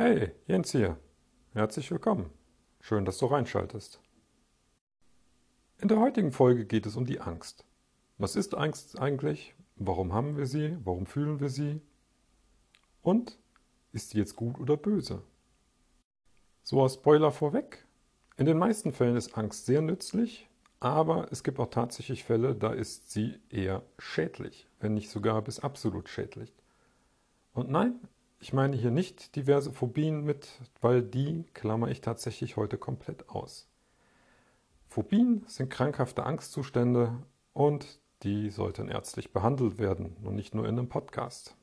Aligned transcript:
Hey, 0.00 0.30
Jens 0.46 0.70
hier. 0.70 0.96
Herzlich 1.54 1.90
willkommen. 1.90 2.30
Schön, 2.80 3.04
dass 3.04 3.18
du 3.18 3.26
reinschaltest. 3.26 4.00
In 5.80 5.88
der 5.88 5.98
heutigen 5.98 6.30
Folge 6.30 6.66
geht 6.66 6.86
es 6.86 6.94
um 6.94 7.04
die 7.04 7.18
Angst. 7.20 7.64
Was 8.16 8.36
ist 8.36 8.54
Angst 8.54 8.96
eigentlich? 8.96 9.56
Warum 9.74 10.12
haben 10.12 10.36
wir 10.36 10.46
sie? 10.46 10.76
Warum 10.84 11.04
fühlen 11.04 11.40
wir 11.40 11.48
sie? 11.48 11.80
Und 13.02 13.40
ist 13.90 14.10
sie 14.10 14.18
jetzt 14.18 14.36
gut 14.36 14.60
oder 14.60 14.76
böse? 14.76 15.24
So 16.62 16.80
als 16.80 16.94
Spoiler 16.94 17.32
vorweg. 17.32 17.84
In 18.36 18.46
den 18.46 18.56
meisten 18.56 18.92
Fällen 18.92 19.16
ist 19.16 19.36
Angst 19.36 19.66
sehr 19.66 19.82
nützlich, 19.82 20.48
aber 20.78 21.26
es 21.32 21.42
gibt 21.42 21.58
auch 21.58 21.70
tatsächlich 21.70 22.22
Fälle, 22.22 22.54
da 22.54 22.72
ist 22.72 23.10
sie 23.10 23.40
eher 23.50 23.82
schädlich, 23.98 24.68
wenn 24.78 24.94
nicht 24.94 25.10
sogar 25.10 25.42
bis 25.42 25.58
absolut 25.58 26.08
schädlich. 26.08 26.54
Und 27.52 27.68
nein, 27.68 27.98
ich 28.40 28.52
meine 28.52 28.76
hier 28.76 28.90
nicht 28.90 29.34
diverse 29.36 29.72
Phobien 29.72 30.24
mit, 30.24 30.48
weil 30.80 31.02
die 31.02 31.44
klammer 31.54 31.88
ich 31.88 32.00
tatsächlich 32.00 32.56
heute 32.56 32.78
komplett 32.78 33.28
aus. 33.28 33.68
Phobien 34.86 35.44
sind 35.46 35.70
krankhafte 35.70 36.24
Angstzustände 36.24 37.22
und 37.52 38.00
die 38.22 38.50
sollten 38.50 38.88
ärztlich 38.88 39.32
behandelt 39.32 39.78
werden 39.78 40.16
und 40.22 40.34
nicht 40.34 40.54
nur 40.54 40.66
in 40.66 40.78
einem 40.78 40.88
Podcast. 40.88 41.56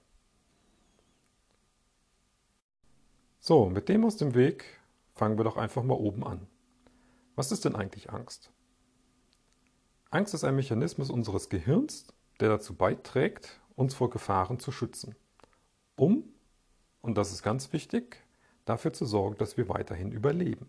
So, 3.39 3.69
mit 3.69 3.89
dem 3.89 4.05
aus 4.05 4.17
dem 4.17 4.35
Weg 4.35 4.65
fangen 5.13 5.37
wir 5.37 5.43
doch 5.43 5.57
einfach 5.57 5.83
mal 5.83 5.95
oben 5.95 6.25
an. 6.25 6.47
Was 7.35 7.51
ist 7.51 7.65
denn 7.65 7.75
eigentlich 7.75 8.11
Angst? 8.11 8.51
Angst 10.09 10.33
ist 10.33 10.43
ein 10.43 10.55
Mechanismus 10.55 11.09
unseres 11.09 11.49
Gehirns, 11.49 12.07
der 12.39 12.49
dazu 12.49 12.75
beiträgt, 12.75 13.59
uns 13.75 13.93
vor 13.93 14.09
Gefahren 14.09 14.59
zu 14.59 14.71
schützen, 14.71 15.15
um 15.95 16.34
und 17.05 17.17
das 17.17 17.31
ist 17.31 17.43
ganz 17.43 17.71
wichtig, 17.71 18.23
dafür 18.65 18.91
zu 18.91 19.05
sorgen, 19.05 19.37
dass 19.37 19.57
wir 19.57 19.69
weiterhin 19.69 20.11
überleben. 20.11 20.67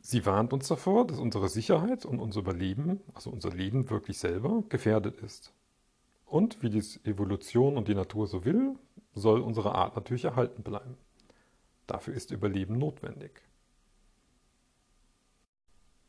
Sie 0.00 0.24
warnt 0.24 0.52
uns 0.52 0.68
davor, 0.68 1.06
dass 1.06 1.18
unsere 1.18 1.48
Sicherheit 1.48 2.04
und 2.04 2.20
unser 2.20 2.40
Überleben, 2.40 3.00
also 3.14 3.30
unser 3.30 3.50
Leben 3.50 3.90
wirklich 3.90 4.18
selber, 4.18 4.62
gefährdet 4.68 5.20
ist. 5.20 5.52
Und 6.26 6.62
wie 6.62 6.70
die 6.70 6.82
Evolution 7.04 7.76
und 7.76 7.88
die 7.88 7.94
Natur 7.94 8.26
so 8.26 8.44
will, 8.44 8.76
soll 9.14 9.40
unsere 9.40 9.74
Art 9.74 9.96
natürlich 9.96 10.24
erhalten 10.24 10.62
bleiben. 10.62 10.96
Dafür 11.86 12.14
ist 12.14 12.30
Überleben 12.30 12.78
notwendig. 12.78 13.42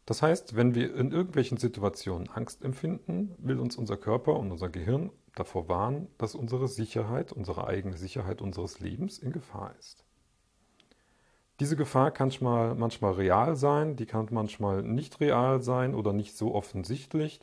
Das 0.08 0.22
heißt, 0.22 0.56
wenn 0.56 0.74
wir 0.74 0.96
in 0.96 1.12
irgendwelchen 1.12 1.58
Situationen 1.58 2.30
Angst 2.30 2.64
empfinden, 2.64 3.36
will 3.40 3.60
uns 3.60 3.76
unser 3.76 3.98
Körper 3.98 4.40
und 4.40 4.54
unser 4.54 4.70
Gehirn 4.70 5.12
davor 5.36 5.68
warnen, 5.68 6.08
dass 6.18 6.34
unsere 6.34 6.70
Sicherheit, 6.70 7.34
unsere 7.34 7.68
eigene 7.68 7.98
Sicherheit 7.98 8.42
unseres 8.42 8.80
Lebens 8.80 9.20
in 9.20 9.34
Gefahr 9.34 9.76
ist. 9.78 10.06
Diese 11.60 11.76
Gefahr 11.76 12.12
kann 12.12 12.28
manchmal, 12.28 12.76
manchmal 12.76 13.14
real 13.16 13.58
sein, 13.58 13.98
die 13.98 14.06
kann 14.06 14.30
manchmal 14.32 14.82
nicht 14.82 15.20
real 15.20 15.62
sein 15.62 15.94
oder 15.94 16.14
nicht 16.14 16.38
so 16.38 16.56
offensichtlich, 16.56 17.42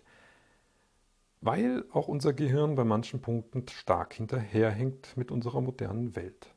weil 1.42 1.84
auch 1.92 2.08
unser 2.08 2.32
Gehirn 2.32 2.76
bei 2.76 2.84
manchen 2.84 3.20
Punkten 3.20 3.68
stark 3.68 4.14
hinterherhängt 4.14 5.18
mit 5.18 5.30
unserer 5.30 5.60
modernen 5.60 6.16
Welt. 6.16 6.54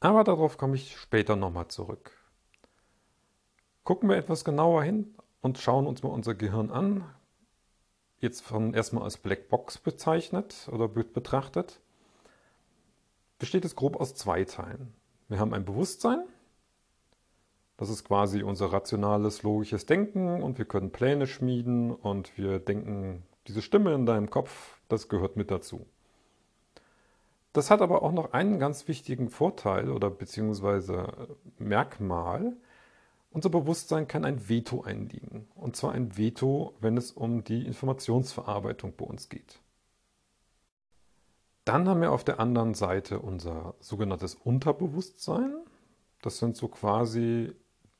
Aber 0.00 0.22
darauf 0.22 0.58
komme 0.58 0.74
ich 0.74 0.98
später 0.98 1.34
nochmal 1.34 1.68
zurück. 1.68 2.21
Gucken 3.84 4.08
wir 4.08 4.16
etwas 4.16 4.44
genauer 4.44 4.84
hin 4.84 5.12
und 5.40 5.58
schauen 5.58 5.86
uns 5.86 6.02
mal 6.02 6.10
unser 6.10 6.34
Gehirn 6.34 6.70
an, 6.70 7.04
jetzt 8.18 8.42
von 8.42 8.74
erstmal 8.74 9.02
als 9.02 9.18
Blackbox 9.18 9.78
bezeichnet 9.78 10.68
oder 10.70 10.86
betrachtet, 10.86 11.80
besteht 13.40 13.64
es 13.64 13.74
grob 13.74 13.96
aus 13.96 14.14
zwei 14.14 14.44
Teilen. 14.44 14.94
Wir 15.28 15.40
haben 15.40 15.52
ein 15.52 15.64
Bewusstsein, 15.64 16.22
das 17.76 17.90
ist 17.90 18.04
quasi 18.04 18.44
unser 18.44 18.72
rationales, 18.72 19.42
logisches 19.42 19.84
Denken 19.84 20.40
und 20.40 20.58
wir 20.58 20.64
können 20.64 20.92
Pläne 20.92 21.26
schmieden 21.26 21.90
und 21.90 22.38
wir 22.38 22.60
denken, 22.60 23.24
diese 23.48 23.62
Stimme 23.62 23.92
in 23.94 24.06
deinem 24.06 24.30
Kopf, 24.30 24.78
das 24.88 25.08
gehört 25.08 25.36
mit 25.36 25.50
dazu. 25.50 25.86
Das 27.52 27.70
hat 27.72 27.82
aber 27.82 28.02
auch 28.02 28.12
noch 28.12 28.32
einen 28.32 28.60
ganz 28.60 28.86
wichtigen 28.86 29.28
Vorteil 29.28 29.90
oder 29.90 30.08
beziehungsweise 30.08 31.08
Merkmal, 31.58 32.56
unser 33.32 33.50
Bewusstsein 33.50 34.06
kann 34.06 34.24
ein 34.24 34.48
Veto 34.48 34.82
einlegen. 34.82 35.48
Und 35.54 35.76
zwar 35.76 35.92
ein 35.92 36.16
Veto, 36.16 36.74
wenn 36.80 36.96
es 36.96 37.10
um 37.10 37.44
die 37.44 37.66
Informationsverarbeitung 37.66 38.94
bei 38.96 39.04
uns 39.04 39.28
geht. 39.28 39.60
Dann 41.64 41.88
haben 41.88 42.00
wir 42.00 42.12
auf 42.12 42.24
der 42.24 42.40
anderen 42.40 42.74
Seite 42.74 43.20
unser 43.20 43.74
sogenanntes 43.80 44.34
Unterbewusstsein. 44.34 45.54
Das 46.20 46.38
sind 46.38 46.56
so 46.56 46.68
quasi 46.68 47.52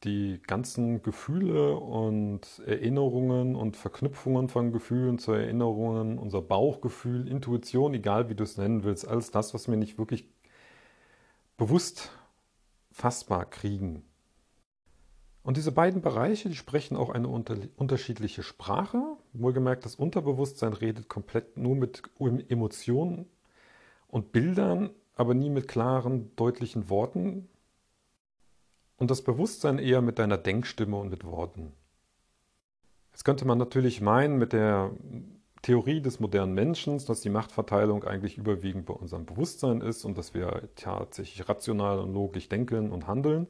die 0.04 0.41
ganzen 0.44 1.03
Gefühle 1.03 1.76
und 1.76 2.60
Erinnerungen 2.66 3.54
und 3.54 3.76
Verknüpfungen 3.76 4.49
von 4.49 4.72
Gefühlen 4.72 5.19
zu 5.19 5.32
Erinnerungen, 5.32 6.19
unser 6.19 6.43
Bauchgefühl, 6.43 7.28
Intuition, 7.28 7.94
egal 7.94 8.28
wie 8.28 8.34
du 8.34 8.43
es 8.43 8.56
nennen 8.56 8.82
willst, 8.82 9.06
alles 9.06 9.31
das, 9.31 9.54
was 9.54 9.69
wir 9.69 9.76
nicht 9.76 9.99
wirklich 9.99 10.28
bewusst 11.56 12.10
fassbar 12.91 13.47
kriegen. 13.49 14.04
Und 15.42 15.56
diese 15.56 15.72
beiden 15.72 16.03
Bereiche, 16.03 16.48
die 16.48 16.54
sprechen 16.54 16.97
auch 16.97 17.10
eine 17.10 17.28
unter 17.28 17.56
unterschiedliche 17.76 18.42
Sprache. 18.42 19.16
Wohlgemerkt, 19.32 19.84
das 19.84 19.97
Unterbewusstsein 19.97 20.72
redet 20.72 21.08
komplett 21.08 21.56
nur 21.56 21.75
mit 21.75 22.03
Emotionen 22.48 23.26
und 24.06 24.31
Bildern, 24.31 24.91
aber 25.16 25.34
nie 25.34 25.50
mit 25.50 25.66
klaren, 25.66 26.34
deutlichen 26.36 26.88
Worten. 26.88 27.48
Und 28.98 29.10
das 29.10 29.22
Bewusstsein 29.22 29.78
eher 29.78 30.00
mit 30.00 30.20
deiner 30.20 30.38
Denkstimme 30.38 30.97
und 30.97 31.10
mit 31.10 31.25
Worten. 31.25 31.72
Jetzt 33.10 33.25
könnte 33.25 33.44
man 33.44 33.58
natürlich 33.58 34.00
meinen, 34.00 34.38
mit 34.38 34.52
der 34.52 34.92
Theorie 35.62 36.00
des 36.00 36.20
modernen 36.20 36.54
Menschen, 36.54 37.04
dass 37.04 37.20
die 37.20 37.31
Machtverteilung 37.31 38.04
eigentlich 38.04 38.38
überwiegend 38.38 38.86
bei 38.86 38.94
unserem 38.94 39.26
Bewusstsein 39.26 39.81
ist 39.81 40.04
und 40.04 40.16
dass 40.16 40.34
wir 40.34 40.69
tatsächlich 40.76 41.48
rational 41.48 41.98
und 41.98 42.12
logisch 42.12 42.48
denken 42.48 42.92
und 42.92 43.08
handeln. 43.08 43.48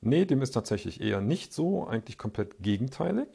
Nee, 0.00 0.24
dem 0.24 0.42
ist 0.42 0.52
tatsächlich 0.52 1.00
eher 1.00 1.20
nicht 1.20 1.52
so, 1.52 1.86
eigentlich 1.86 2.18
komplett 2.18 2.62
gegenteilig, 2.62 3.28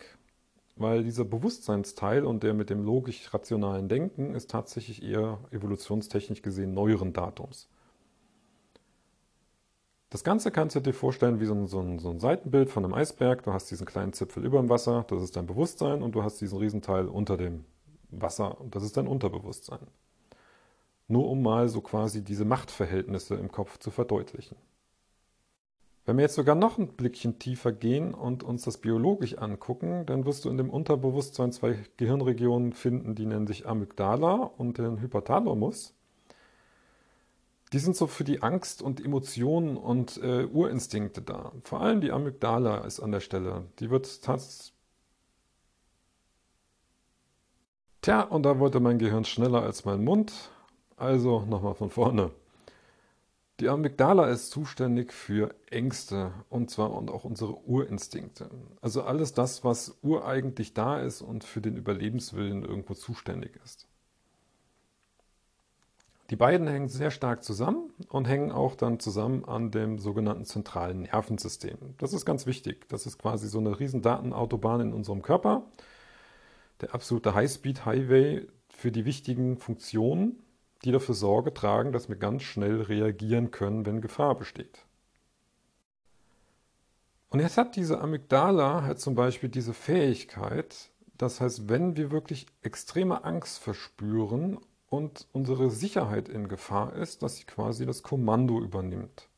weil 0.75 1.03
dieser 1.03 1.25
Bewusstseinsteil 1.25 2.25
und 2.25 2.44
der 2.44 2.53
mit 2.53 2.69
dem 2.69 2.83
logisch-rationalen 2.83 3.89
Denken 3.89 4.35
ist 4.35 4.51
tatsächlich 4.51 5.03
eher 5.03 5.39
evolutionstechnisch 5.51 6.41
gesehen 6.41 6.73
neueren 6.73 7.13
Datums. 7.13 7.67
Das 10.09 10.25
Ganze 10.25 10.51
kannst 10.51 10.75
du 10.75 10.81
dir 10.81 10.94
vorstellen 10.94 11.39
wie 11.39 11.45
so 11.45 11.53
ein, 11.53 11.67
so, 11.67 11.79
ein, 11.79 11.97
so 12.00 12.09
ein, 12.09 12.19
Seitenbild 12.19 12.69
von 12.69 12.83
einem 12.83 12.94
Eisberg. 12.94 13.44
Du 13.44 13.53
hast 13.53 13.71
diesen 13.71 13.85
kleinen 13.85 14.11
Zipfel 14.11 14.44
über 14.44 14.59
dem 14.59 14.67
Wasser, 14.67 15.05
das 15.07 15.21
ist 15.21 15.38
dein 15.38 15.47
Bewusstsein, 15.47 16.03
und 16.03 16.16
du 16.16 16.23
hast 16.23 16.41
diesen 16.41 16.59
Riesenteil 16.59 17.07
unter 17.07 17.38
dem 17.38 17.63
Wasser, 18.09 18.59
und 18.59 18.75
das 18.75 18.83
ist 18.83 18.97
dein 18.97 19.07
Unterbewusstsein. 19.07 19.88
Nur 21.07 21.29
um 21.29 21.41
mal 21.41 21.69
so 21.69 21.79
quasi 21.79 22.23
diese 22.23 22.44
Machtverhältnisse 22.44 23.35
im 23.35 23.51
Kopf 23.51 23.77
zu 23.77 23.89
verdeutlichen. 23.89 24.57
Wenn 26.11 26.17
wir 26.17 26.23
jetzt 26.23 26.35
sogar 26.35 26.55
noch 26.55 26.77
ein 26.77 26.89
Blickchen 26.89 27.39
tiefer 27.39 27.72
gehen 27.72 28.13
und 28.13 28.44
uns 28.44 28.63
das 28.63 28.79
biologisch 28.79 29.38
angucken, 29.38 30.05
dann 30.05 30.25
wirst 30.25 30.44
du 30.44 30.49
in 30.49 30.57
dem 30.57 30.69
Unterbewusstsein 30.69 31.53
zwei 31.53 31.77
Gehirnregionen 31.95 32.73
finden, 32.73 33.16
die 33.16 33.25
nennen 33.25 33.47
sich 33.47 33.66
Amygdala 33.66 34.33
und 34.57 34.77
den 34.77 35.00
Hypothalamus. 35.00 35.94
Die 37.71 37.79
sind 37.79 37.95
so 37.95 38.07
für 38.07 38.25
die 38.25 38.44
Angst 38.44 38.81
und 38.81 39.00
Emotionen 39.00 39.77
und 39.77 40.21
äh, 40.21 40.47
Urinstinkte 40.51 41.21
da. 41.21 41.53
Vor 41.63 41.79
allem 41.79 42.01
die 42.01 42.11
Amygdala 42.11 42.79
ist 42.79 43.00
an 43.00 43.13
der 43.13 43.21
Stelle. 43.21 43.63
Die 43.79 43.89
wird 43.89 44.21
tatsächlich. 44.21 44.73
Tja, 48.01 48.23
und 48.23 48.44
da 48.44 48.59
wollte 48.59 48.81
mein 48.81 49.00
Gehirn 49.00 49.23
schneller 49.23 49.63
als 49.63 49.85
mein 49.85 50.03
Mund. 50.03 50.33
Also 50.97 51.45
nochmal 51.45 51.75
von 51.75 51.89
vorne. 51.89 52.31
Die 53.62 53.69
Amygdala 53.69 54.25
ist 54.25 54.50
zuständig 54.50 55.13
für 55.13 55.54
Ängste 55.69 56.34
und 56.50 56.72
zwar 56.72 56.94
und 56.94 57.12
auch 57.12 57.25
unsere 57.25 57.54
Urinstinkte. 57.68 58.50
Also 58.81 59.04
alles 59.04 59.36
das, 59.36 59.63
was 59.63 60.00
ureigentlich 60.02 60.74
da 60.74 61.00
ist 61.00 61.22
und 61.22 61.44
für 61.44 61.62
den 61.62 61.78
Überlebenswillen 61.78 62.66
irgendwo 62.66 62.96
zuständig 62.96 63.60
ist. 63.63 63.88
Die 66.31 66.36
beiden 66.36 66.68
hängen 66.68 66.90
sehr 66.90 67.12
stark 67.12 67.44
zusammen 67.44 67.94
und 68.10 68.28
hängen 68.28 68.52
auch 68.52 68.74
dann 68.74 69.00
zusammen 69.00 69.46
an 69.46 69.69
dem 69.69 70.00
sogenannten 70.00 70.46
zentralen 70.46 71.04
Nervensystem. 71.04 71.78
Das 72.00 72.13
ist 72.13 72.25
ganz 72.25 72.48
wichtig. 72.48 72.90
Das 72.90 73.06
ist 73.06 73.19
quasi 73.19 73.48
so 73.48 73.60
eine 73.60 73.80
riesen 73.80 74.02
Datenautobahn 74.02 74.81
in 74.81 74.92
unserem 74.92 75.22
Körper. 75.22 75.68
Der 76.80 76.96
absolute 76.96 77.36
Highspeed-Highway 77.36 78.48
für 78.69 78.92
die 78.92 79.06
wichtigen 79.06 79.58
Funktionen 79.58 80.42
die 80.83 80.92
dafür 80.92 81.16
Sorge 81.16 81.54
tragen, 81.54 81.92
dass 81.92 82.10
wir 82.10 82.16
ganz 82.16 82.44
schnell 82.44 82.81
reagieren 82.81 83.51
können, 83.51 83.86
wenn 83.86 84.01
Gefahr 84.01 84.36
besteht. 84.36 84.86
Und 87.30 87.39
jetzt 87.39 87.57
hat 87.57 87.75
diese 87.75 88.01
Amygdala 88.01 88.83
halt 88.83 89.00
zum 89.00 89.16
Beispiel 89.16 89.50
diese 89.50 89.74
Fähigkeit, 89.74 90.89
das 91.18 91.39
heißt, 91.39 91.69
wenn 91.69 91.95
wir 91.95 92.12
wirklich 92.12 92.48
extreme 92.62 93.24
Angst 93.24 93.60
verspüren 93.60 94.60
und 94.89 95.28
unsere 95.31 95.69
Sicherheit 95.69 96.28
in 96.28 96.50
Gefahr 96.50 96.94
ist, 96.94 97.24
dass 97.24 97.38
sie 97.38 97.45
quasi 97.45 97.86
das 97.86 98.04
Kommando 98.04 98.60
übernimmt. 98.60 99.30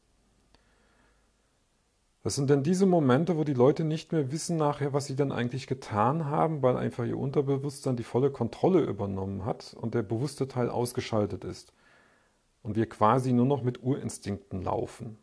Das 2.23 2.35
sind 2.35 2.49
dann 2.49 2.63
diese 2.63 2.85
Momente, 2.85 3.37
wo 3.37 3.43
die 3.43 3.53
Leute 3.53 3.83
nicht 3.83 4.13
mehr 4.13 4.31
wissen 4.31 4.55
nachher, 4.55 4.93
was 4.93 5.05
sie 5.07 5.15
dann 5.17 5.33
eigentlich 5.33 5.67
getan 5.67 6.25
haben, 6.27 6.61
weil 6.61 6.77
einfach 6.77 7.03
ihr 7.03 7.17
Unterbewusstsein 7.17 7.97
die 7.97 8.03
volle 8.03 8.31
Kontrolle 8.31 8.79
übernommen 8.79 9.43
hat 9.43 9.75
und 9.79 9.93
der 9.93 10.03
bewusste 10.03 10.47
Teil 10.47 10.69
ausgeschaltet 10.69 11.43
ist. 11.43 11.73
Und 12.61 12.77
wir 12.77 12.87
quasi 12.87 13.33
nur 13.33 13.45
noch 13.45 13.61
mit 13.61 13.83
Urinstinkten 13.83 14.61
laufen. 14.61 15.17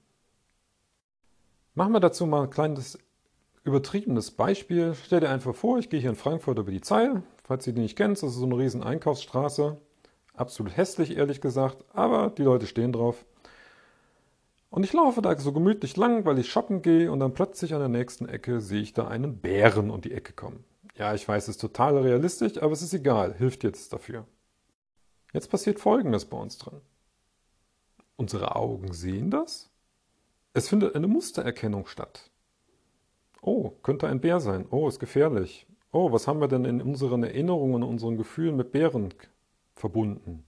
Machen 1.74 1.92
wir 1.92 2.00
dazu 2.00 2.26
mal 2.26 2.42
ein 2.42 2.50
kleines 2.50 2.98
übertriebenes 3.64 4.30
Beispiel. 4.32 4.94
Stell 4.94 5.20
dir 5.20 5.30
einfach 5.30 5.54
vor, 5.54 5.78
ich 5.78 5.88
gehe 5.88 6.00
hier 6.00 6.10
in 6.10 6.16
Frankfurt 6.16 6.58
über 6.58 6.70
die 6.70 6.82
Zeil. 6.82 7.22
Falls 7.44 7.66
ihr 7.66 7.72
die 7.72 7.80
nicht 7.80 7.96
kennt, 7.96 8.22
das 8.22 8.30
ist 8.30 8.36
so 8.36 8.44
eine 8.44 8.58
riesen 8.58 8.82
Einkaufsstraße. 8.82 9.78
Absolut 10.34 10.76
hässlich, 10.76 11.16
ehrlich 11.16 11.40
gesagt, 11.40 11.82
aber 11.94 12.28
die 12.28 12.42
Leute 12.42 12.66
stehen 12.66 12.92
drauf. 12.92 13.24
Und 14.70 14.84
ich 14.84 14.92
laufe 14.92 15.20
da 15.20 15.36
so 15.36 15.52
gemütlich 15.52 15.96
lang, 15.96 16.24
weil 16.24 16.38
ich 16.38 16.50
shoppen 16.50 16.80
gehe 16.80 17.10
und 17.10 17.20
dann 17.20 17.34
plötzlich 17.34 17.74
an 17.74 17.80
der 17.80 17.88
nächsten 17.88 18.28
Ecke 18.28 18.60
sehe 18.60 18.80
ich 18.80 18.94
da 18.94 19.08
einen 19.08 19.38
Bären 19.38 19.90
um 19.90 20.00
die 20.00 20.12
Ecke 20.12 20.32
kommen. 20.32 20.64
Ja, 20.96 21.12
ich 21.12 21.26
weiß, 21.26 21.44
es 21.44 21.56
ist 21.56 21.60
total 21.60 21.98
realistisch, 21.98 22.62
aber 22.62 22.72
es 22.72 22.82
ist 22.82 22.94
egal, 22.94 23.34
hilft 23.34 23.64
jetzt 23.64 23.92
dafür. 23.92 24.26
Jetzt 25.32 25.50
passiert 25.50 25.80
Folgendes 25.80 26.24
bei 26.24 26.36
uns 26.36 26.58
drin. 26.58 26.80
Unsere 28.16 28.54
Augen 28.54 28.92
sehen 28.92 29.30
das. 29.30 29.70
Es 30.52 30.68
findet 30.68 30.94
eine 30.94 31.06
Mustererkennung 31.08 31.86
statt. 31.86 32.30
Oh, 33.42 33.70
könnte 33.82 34.08
ein 34.08 34.20
Bär 34.20 34.40
sein. 34.40 34.66
Oh, 34.70 34.88
ist 34.88 35.00
gefährlich. 35.00 35.66
Oh, 35.92 36.12
was 36.12 36.28
haben 36.28 36.40
wir 36.40 36.48
denn 36.48 36.64
in 36.64 36.80
unseren 36.80 37.24
Erinnerungen, 37.24 37.82
in 37.82 37.88
unseren 37.88 38.16
Gefühlen 38.16 38.56
mit 38.56 38.70
Bären 38.70 39.14
verbunden? 39.74 40.44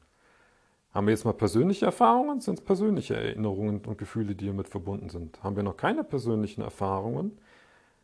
Haben 0.93 1.07
wir 1.07 1.13
jetzt 1.13 1.25
mal 1.25 1.33
persönliche 1.33 1.87
Erfahrungen? 1.87 2.41
Sind 2.41 2.59
es 2.59 2.65
persönliche 2.65 3.17
Erinnerungen 3.17 3.81
und 3.85 3.99
Gefühle, 3.99 4.35
die 4.35 4.47
damit 4.47 4.69
verbunden 4.69 5.09
sind? 5.09 5.43
Haben 5.43 5.57
wir 5.57 5.63
noch 5.63 5.77
keine 5.77 6.05
persönlichen 6.05 6.61
Erfahrungen? 6.61 7.39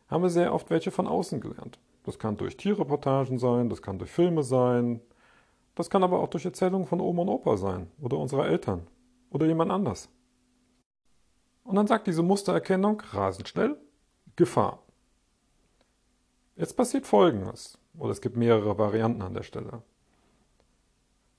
Haben 0.07 0.23
wir 0.23 0.29
sehr 0.29 0.53
oft 0.53 0.71
welche 0.71 0.89
von 0.89 1.07
außen 1.07 1.39
gelernt. 1.39 1.79
Das 2.03 2.17
kann 2.17 2.37
durch 2.37 2.57
Tierreportagen 2.57 3.37
sein, 3.37 3.69
das 3.69 3.83
kann 3.83 3.99
durch 3.99 4.09
Filme 4.09 4.41
sein, 4.41 5.01
das 5.75 5.89
kann 5.89 6.03
aber 6.03 6.19
auch 6.19 6.29
durch 6.29 6.45
Erzählungen 6.45 6.87
von 6.87 6.99
Oma 6.99 7.21
und 7.21 7.29
Opa 7.29 7.57
sein 7.57 7.91
oder 8.01 8.17
unserer 8.17 8.47
Eltern 8.47 8.87
oder 9.29 9.45
jemand 9.45 9.71
anders. 9.71 10.09
Und 11.63 11.75
dann 11.75 11.85
sagt 11.85 12.07
diese 12.07 12.23
Mustererkennung 12.23 13.01
rasend 13.11 13.47
schnell 13.47 13.77
Gefahr. 14.35 14.79
Jetzt 16.55 16.75
passiert 16.75 17.05
Folgendes, 17.05 17.77
oder 17.97 18.11
es 18.11 18.21
gibt 18.21 18.35
mehrere 18.35 18.77
Varianten 18.77 19.21
an 19.21 19.35
der 19.35 19.43
Stelle. 19.43 19.83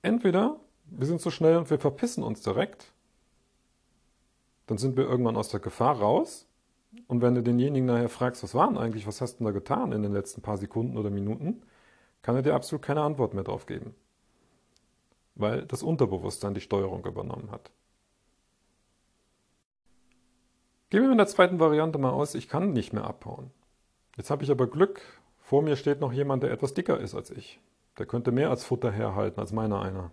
Entweder 0.01 0.59
wir 0.91 1.07
sind 1.07 1.21
so 1.21 1.31
schnell 1.31 1.57
und 1.57 1.69
wir 1.69 1.79
verpissen 1.79 2.23
uns 2.23 2.41
direkt, 2.41 2.91
dann 4.67 4.77
sind 4.77 4.97
wir 4.97 5.05
irgendwann 5.05 5.37
aus 5.37 5.49
der 5.49 5.59
Gefahr 5.59 5.99
raus. 5.99 6.47
Und 7.07 7.21
wenn 7.21 7.35
du 7.35 7.41
denjenigen 7.41 7.85
nachher 7.85 8.09
fragst, 8.09 8.43
was 8.43 8.53
war 8.53 8.67
denn 8.67 8.77
eigentlich, 8.77 9.07
was 9.07 9.21
hast 9.21 9.39
du 9.39 9.45
da 9.45 9.51
getan 9.51 9.93
in 9.93 10.03
den 10.03 10.11
letzten 10.11 10.41
paar 10.41 10.57
Sekunden 10.57 10.97
oder 10.97 11.09
Minuten, 11.09 11.63
kann 12.21 12.35
er 12.35 12.41
dir 12.41 12.53
absolut 12.53 12.81
keine 12.81 13.01
Antwort 13.01 13.33
mehr 13.33 13.45
drauf 13.45 13.65
geben. 13.65 13.95
Weil 15.35 15.65
das 15.65 15.83
Unterbewusstsein 15.83 16.53
die 16.53 16.61
Steuerung 16.61 17.05
übernommen 17.05 17.49
hat. 17.51 17.71
Gehen 20.89 21.03
wir 21.03 21.11
in 21.11 21.17
der 21.17 21.27
zweiten 21.27 21.61
Variante 21.61 21.97
mal 21.97 22.09
aus, 22.09 22.35
ich 22.35 22.49
kann 22.49 22.73
nicht 22.73 22.91
mehr 22.91 23.05
abhauen. 23.05 23.51
Jetzt 24.17 24.29
habe 24.29 24.43
ich 24.43 24.51
aber 24.51 24.67
Glück, 24.67 25.01
vor 25.39 25.61
mir 25.61 25.77
steht 25.77 26.01
noch 26.01 26.11
jemand, 26.11 26.43
der 26.43 26.51
etwas 26.51 26.73
dicker 26.73 26.99
ist 26.99 27.15
als 27.15 27.31
ich. 27.31 27.61
Der 27.97 28.05
könnte 28.05 28.33
mehr 28.33 28.49
als 28.49 28.65
Futter 28.65 28.91
herhalten 28.91 29.39
als 29.39 29.53
meiner 29.53 29.81
einer. 29.81 30.11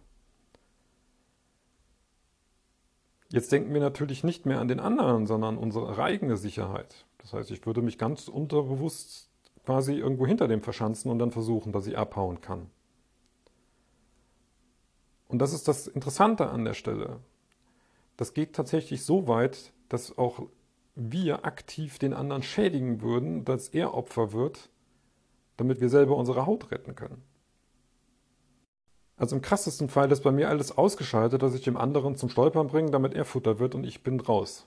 Jetzt 3.31 3.53
denken 3.53 3.75
wir 3.75 3.81
natürlich 3.81 4.25
nicht 4.25 4.47
mehr 4.47 4.61
an 4.61 4.69
den 4.69 4.81
anderen, 4.81 5.27
sondern 5.27 5.57
an 5.57 5.63
unsere 5.63 6.03
eigene 6.03 6.37
Sicherheit. 6.37 7.07
Das 7.19 7.33
heißt, 7.35 7.51
ich 7.51 7.67
würde 7.67 7.83
mich 7.83 7.99
ganz 7.99 8.29
unterbewusst 8.29 9.29
quasi 9.65 9.95
irgendwo 9.95 10.27
hinter 10.27 10.49
dem 10.49 10.63
verschanzen 10.63 11.11
und 11.11 11.19
dann 11.19 11.31
versuchen, 11.31 11.73
dass 11.73 11.87
ich 11.87 11.99
abhauen 11.99 12.41
kann. 12.41 12.71
Und 15.29 15.41
das 15.41 15.53
ist 15.53 15.69
das 15.69 15.87
Interessante 15.87 16.49
an 16.49 16.65
der 16.65 16.73
Stelle. 16.73 17.21
Das 18.17 18.33
geht 18.33 18.55
tatsächlich 18.55 19.05
so 19.05 19.29
weit, 19.29 19.75
dass 19.91 20.17
auch 20.17 20.49
wir 20.95 21.45
aktiv 21.45 21.99
den 21.99 22.15
anderen 22.15 22.43
schädigen 22.43 23.03
würden, 23.03 23.45
dass 23.45 23.69
er 23.69 23.93
Opfer 23.93 24.33
wird, 24.33 24.71
damit 25.59 25.83
wir 25.83 25.91
selber 25.91 26.17
unsere 26.17 26.47
Haut 26.47 26.71
retten 26.71 26.95
können. 26.95 27.23
Also 29.19 29.35
im 29.35 29.43
krassesten 29.43 29.89
Fall 29.89 30.11
ist 30.13 30.23
bei 30.23 30.31
mir 30.31 30.49
alles 30.49 30.79
ausgeschaltet, 30.79 31.43
dass 31.43 31.55
ich 31.55 31.63
dem 31.63 31.77
anderen 31.77 32.17
zum 32.17 32.29
Stolpern 32.29 32.69
bringe, 32.69 32.93
damit 32.93 33.15
er 33.15 33.25
Futter 33.25 33.59
wird 33.59 33.75
und 33.75 33.85
ich 33.85 34.05
bin 34.05 34.21
raus. 34.21 34.65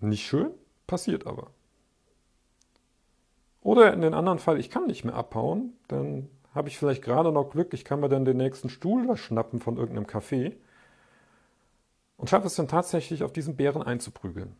Nicht 0.00 0.26
schön, 0.26 0.50
passiert 0.88 1.26
aber. 1.26 1.50
Oder 3.62 3.94
in 3.94 4.02
den 4.02 4.14
anderen 4.14 4.40
Fall, 4.40 4.58
ich 4.58 4.68
kann 4.68 4.86
nicht 4.86 5.04
mehr 5.04 5.14
abhauen, 5.14 5.72
dann 5.88 6.28
habe 6.54 6.68
ich 6.68 6.76
vielleicht 6.76 7.02
gerade 7.02 7.32
noch 7.32 7.50
Glück, 7.50 7.72
ich 7.72 7.84
kann 7.84 8.00
mir 8.00 8.08
dann 8.08 8.24
den 8.24 8.36
nächsten 8.36 8.68
Stuhl 8.68 9.16
schnappen 9.16 9.60
von 9.60 9.76
irgendeinem 9.76 10.06
Café 10.06 10.54
und 12.16 12.28
schaffe 12.28 12.48
es 12.48 12.56
dann 12.56 12.68
tatsächlich, 12.68 13.22
auf 13.22 13.32
diesen 13.32 13.56
Bären 13.56 13.82
einzuprügeln. 13.82 14.54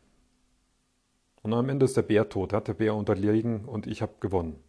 Und 1.43 1.53
am 1.53 1.69
Ende 1.69 1.85
ist 1.85 1.97
der 1.97 2.03
Bär 2.03 2.29
tot, 2.29 2.53
hat 2.53 2.69
der 2.69 2.75
Bär 2.75 2.95
unterlegen 2.95 3.65
und 3.67 3.87
ich 3.87 4.01
habe 4.01 4.15
gewonnen. 4.21 4.63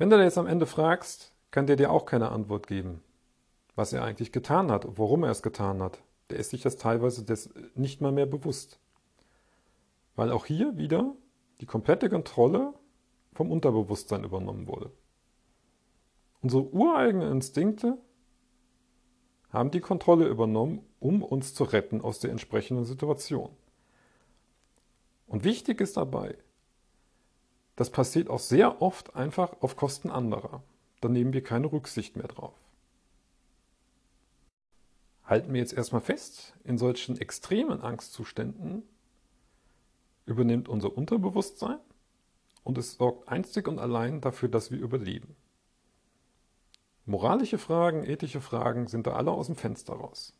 Wenn 0.00 0.08
du 0.08 0.16
jetzt 0.16 0.38
am 0.38 0.46
Ende 0.46 0.64
fragst, 0.64 1.34
kann 1.50 1.66
der 1.66 1.76
dir 1.76 1.90
auch 1.90 2.06
keine 2.06 2.30
Antwort 2.30 2.66
geben, 2.66 3.02
was 3.74 3.92
er 3.92 4.02
eigentlich 4.02 4.32
getan 4.32 4.70
hat, 4.70 4.86
warum 4.96 5.24
er 5.24 5.30
es 5.30 5.42
getan 5.42 5.82
hat. 5.82 6.02
Der 6.30 6.38
ist 6.38 6.52
sich 6.52 6.62
das 6.62 6.78
teilweise 6.78 7.22
nicht 7.74 8.00
mal 8.00 8.10
mehr 8.10 8.24
bewusst. 8.24 8.80
Weil 10.16 10.32
auch 10.32 10.46
hier 10.46 10.78
wieder 10.78 11.14
die 11.60 11.66
komplette 11.66 12.08
Kontrolle 12.08 12.72
vom 13.34 13.50
Unterbewusstsein 13.50 14.24
übernommen 14.24 14.68
wurde. 14.68 14.90
Unsere 16.40 16.62
ureigenen 16.72 17.32
Instinkte 17.32 17.98
haben 19.50 19.70
die 19.70 19.80
Kontrolle 19.80 20.28
übernommen, 20.28 20.80
um 20.98 21.22
uns 21.22 21.52
zu 21.52 21.64
retten 21.64 22.00
aus 22.00 22.20
der 22.20 22.30
entsprechenden 22.30 22.86
Situation. 22.86 23.50
Und 25.26 25.44
wichtig 25.44 25.82
ist 25.82 25.98
dabei, 25.98 26.38
das 27.80 27.88
passiert 27.88 28.28
auch 28.28 28.40
sehr 28.40 28.82
oft 28.82 29.16
einfach 29.16 29.62
auf 29.62 29.74
Kosten 29.74 30.10
anderer. 30.10 30.62
Da 31.00 31.08
nehmen 31.08 31.32
wir 31.32 31.42
keine 31.42 31.72
Rücksicht 31.72 32.14
mehr 32.14 32.28
drauf. 32.28 32.52
Halten 35.24 35.54
wir 35.54 35.62
jetzt 35.62 35.72
erstmal 35.72 36.02
fest, 36.02 36.52
in 36.62 36.76
solchen 36.76 37.16
extremen 37.18 37.80
Angstzuständen 37.80 38.82
übernimmt 40.26 40.68
unser 40.68 40.94
Unterbewusstsein 40.94 41.78
und 42.64 42.76
es 42.76 42.96
sorgt 42.96 43.26
einzig 43.28 43.66
und 43.66 43.78
allein 43.78 44.20
dafür, 44.20 44.50
dass 44.50 44.70
wir 44.70 44.78
überleben. 44.78 45.34
Moralische 47.06 47.56
Fragen, 47.56 48.04
ethische 48.04 48.42
Fragen 48.42 48.88
sind 48.88 49.06
da 49.06 49.14
alle 49.14 49.30
aus 49.30 49.46
dem 49.46 49.56
Fenster 49.56 49.94
raus. 49.94 50.34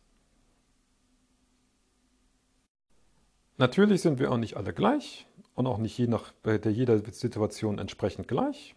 Natürlich 3.56 4.02
sind 4.02 4.18
wir 4.18 4.30
auch 4.30 4.36
nicht 4.36 4.58
alle 4.58 4.74
gleich 4.74 5.26
und 5.60 5.66
auch 5.66 5.78
nicht 5.78 5.96
je 5.96 6.06
nach, 6.06 6.32
der 6.44 6.72
jeder 6.72 6.98
Situation 7.12 7.78
entsprechend 7.78 8.26
gleich. 8.28 8.74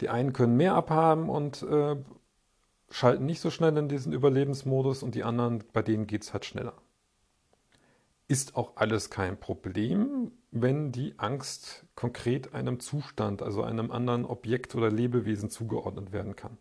Die 0.00 0.08
einen 0.08 0.32
können 0.32 0.56
mehr 0.56 0.74
abhaben 0.74 1.28
und 1.28 1.62
äh, 1.62 1.96
schalten 2.90 3.26
nicht 3.26 3.40
so 3.40 3.50
schnell 3.50 3.76
in 3.76 3.88
diesen 3.88 4.12
Überlebensmodus 4.12 5.02
und 5.02 5.14
die 5.14 5.24
anderen, 5.24 5.64
bei 5.72 5.82
denen 5.82 6.06
geht 6.06 6.22
es 6.22 6.32
halt 6.32 6.44
schneller. 6.44 6.74
Ist 8.28 8.56
auch 8.56 8.76
alles 8.76 9.10
kein 9.10 9.40
Problem, 9.40 10.32
wenn 10.50 10.92
die 10.92 11.14
Angst 11.18 11.86
konkret 11.94 12.54
einem 12.54 12.78
Zustand, 12.78 13.42
also 13.42 13.62
einem 13.62 13.90
anderen 13.90 14.24
Objekt 14.24 14.74
oder 14.74 14.90
Lebewesen 14.90 15.50
zugeordnet 15.50 16.12
werden 16.12 16.36
kann. 16.36 16.58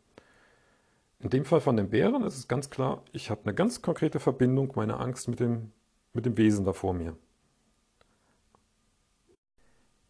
In 1.19 1.29
dem 1.29 1.45
Fall 1.45 1.61
von 1.61 1.75
den 1.75 1.89
Bären 1.89 2.23
ist 2.23 2.37
es 2.37 2.47
ganz 2.47 2.69
klar, 2.69 3.03
ich 3.11 3.29
habe 3.29 3.41
eine 3.43 3.53
ganz 3.53 3.81
konkrete 3.81 4.19
Verbindung 4.19 4.73
meiner 4.75 4.99
Angst 4.99 5.27
mit 5.27 5.39
dem, 5.39 5.71
mit 6.13 6.25
dem 6.25 6.37
Wesen 6.37 6.63
da 6.63 6.73
vor 6.73 6.93
mir. 6.93 7.17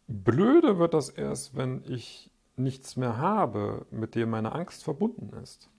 Blöde 0.08 0.80
wird 0.80 0.94
das 0.94 1.10
erst, 1.10 1.56
wenn 1.56 1.84
ich 1.86 2.32
nichts 2.56 2.96
mehr 2.96 3.18
habe, 3.18 3.86
mit 3.92 4.16
dem 4.16 4.30
meine 4.30 4.54
Angst 4.54 4.84
verbunden 4.84 5.32
ist. 5.42 5.70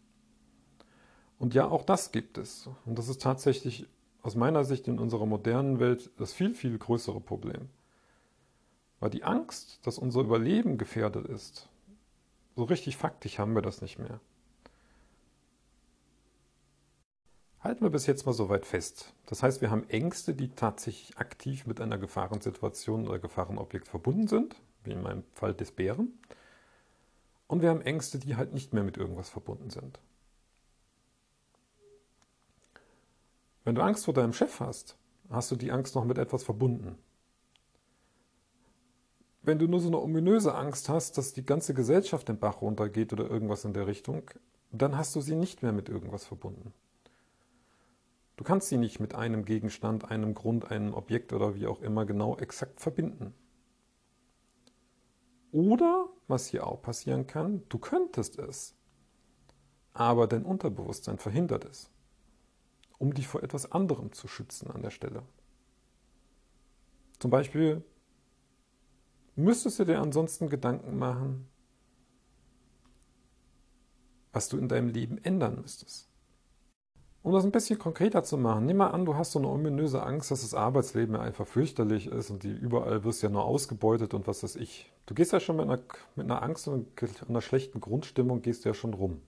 Und 1.38 1.54
ja, 1.54 1.68
auch 1.68 1.84
das 1.84 2.12
gibt 2.12 2.38
es. 2.38 2.68
Und 2.84 2.98
das 2.98 3.08
ist 3.08 3.22
tatsächlich 3.22 3.88
aus 4.22 4.34
meiner 4.34 4.64
Sicht 4.64 4.88
in 4.88 4.98
unserer 4.98 5.26
modernen 5.26 5.80
Welt 5.80 6.10
das 6.18 6.32
viel, 6.32 6.54
viel 6.54 6.76
größere 6.76 7.20
Problem. 7.20 7.68
Weil 9.00 9.10
die 9.10 9.24
Angst, 9.24 9.86
dass 9.86 9.98
unser 9.98 10.20
Überleben 10.20 10.76
gefährdet 10.76 11.26
ist, 11.26 11.68
so 12.56 12.64
richtig 12.64 12.96
faktisch 12.96 13.38
haben 13.38 13.54
wir 13.54 13.62
das 13.62 13.80
nicht 13.80 13.98
mehr. 13.98 14.20
Halten 17.60 17.82
wir 17.82 17.90
bis 17.90 18.06
jetzt 18.06 18.24
mal 18.24 18.32
so 18.32 18.48
weit 18.48 18.66
fest. 18.66 19.12
Das 19.26 19.42
heißt, 19.42 19.60
wir 19.60 19.70
haben 19.70 19.88
Ängste, 19.88 20.32
die 20.32 20.48
tatsächlich 20.48 21.18
aktiv 21.18 21.66
mit 21.66 21.80
einer 21.80 21.98
Gefahrensituation 21.98 23.08
oder 23.08 23.18
Gefahrenobjekt 23.18 23.88
verbunden 23.88 24.28
sind, 24.28 24.54
wie 24.84 24.92
in 24.92 25.02
meinem 25.02 25.24
Fall 25.34 25.54
des 25.54 25.72
Bären. 25.72 26.18
Und 27.48 27.62
wir 27.62 27.70
haben 27.70 27.80
Ängste, 27.80 28.18
die 28.18 28.36
halt 28.36 28.52
nicht 28.52 28.72
mehr 28.74 28.84
mit 28.84 28.96
irgendwas 28.96 29.28
verbunden 29.28 29.70
sind. 29.70 29.98
Wenn 33.64 33.74
du 33.74 33.82
Angst 33.82 34.04
vor 34.04 34.14
deinem 34.14 34.32
Chef 34.32 34.60
hast, 34.60 34.96
hast 35.28 35.50
du 35.50 35.56
die 35.56 35.72
Angst 35.72 35.96
noch 35.96 36.04
mit 36.04 36.16
etwas 36.16 36.44
verbunden. 36.44 36.96
Wenn 39.42 39.58
du 39.58 39.66
nur 39.66 39.80
so 39.80 39.88
eine 39.88 39.98
ominöse 39.98 40.54
Angst 40.54 40.88
hast, 40.88 41.18
dass 41.18 41.32
die 41.32 41.44
ganze 41.44 41.74
Gesellschaft 41.74 42.28
den 42.28 42.38
Bach 42.38 42.62
runtergeht 42.62 43.12
oder 43.12 43.28
irgendwas 43.28 43.64
in 43.64 43.72
der 43.72 43.86
Richtung, 43.86 44.30
dann 44.70 44.96
hast 44.96 45.16
du 45.16 45.20
sie 45.20 45.34
nicht 45.34 45.62
mehr 45.62 45.72
mit 45.72 45.88
irgendwas 45.88 46.24
verbunden. 46.24 46.72
Du 48.38 48.44
kannst 48.44 48.68
sie 48.68 48.76
nicht 48.76 49.00
mit 49.00 49.16
einem 49.16 49.44
Gegenstand, 49.44 50.12
einem 50.12 50.32
Grund, 50.32 50.70
einem 50.70 50.94
Objekt 50.94 51.32
oder 51.32 51.56
wie 51.56 51.66
auch 51.66 51.80
immer 51.80 52.06
genau 52.06 52.36
exakt 52.36 52.80
verbinden. 52.80 53.34
Oder, 55.50 56.08
was 56.28 56.46
hier 56.46 56.64
auch 56.64 56.80
passieren 56.80 57.26
kann, 57.26 57.64
du 57.68 57.78
könntest 57.78 58.38
es, 58.38 58.76
aber 59.92 60.28
dein 60.28 60.44
Unterbewusstsein 60.44 61.18
verhindert 61.18 61.64
es, 61.64 61.90
um 62.98 63.12
dich 63.12 63.26
vor 63.26 63.42
etwas 63.42 63.72
anderem 63.72 64.12
zu 64.12 64.28
schützen 64.28 64.70
an 64.70 64.82
der 64.82 64.90
Stelle. 64.90 65.24
Zum 67.18 67.32
Beispiel 67.32 67.82
müsstest 69.34 69.80
du 69.80 69.84
dir 69.84 70.00
ansonsten 70.00 70.48
Gedanken 70.48 70.96
machen, 70.96 71.48
was 74.32 74.48
du 74.48 74.58
in 74.58 74.68
deinem 74.68 74.90
Leben 74.90 75.18
ändern 75.18 75.60
müsstest. 75.60 76.07
Um 77.28 77.34
das 77.34 77.44
ein 77.44 77.52
bisschen 77.52 77.78
konkreter 77.78 78.24
zu 78.24 78.38
machen, 78.38 78.64
nimm 78.64 78.78
mal 78.78 78.86
an, 78.86 79.04
du 79.04 79.14
hast 79.14 79.32
so 79.32 79.38
eine 79.38 79.48
ominöse 79.48 80.02
Angst, 80.02 80.30
dass 80.30 80.40
das 80.40 80.54
Arbeitsleben 80.54 81.14
einfach 81.14 81.46
fürchterlich 81.46 82.06
ist 82.06 82.30
und 82.30 82.42
die 82.42 82.50
überall 82.50 83.04
wirst 83.04 83.22
ja 83.22 83.28
nur 83.28 83.44
ausgebeutet 83.44 84.14
und 84.14 84.26
was 84.26 84.42
weiß 84.42 84.56
ich. 84.56 84.90
Du 85.04 85.12
gehst 85.12 85.34
ja 85.34 85.38
schon 85.38 85.56
mit 85.56 85.66
einer, 85.66 85.78
mit 86.16 86.24
einer 86.24 86.42
Angst 86.42 86.68
und 86.68 86.88
einer 87.28 87.42
schlechten 87.42 87.82
Grundstimmung 87.82 88.40
gehst 88.40 88.64
ja 88.64 88.72
schon 88.72 88.94
rum. 88.94 89.20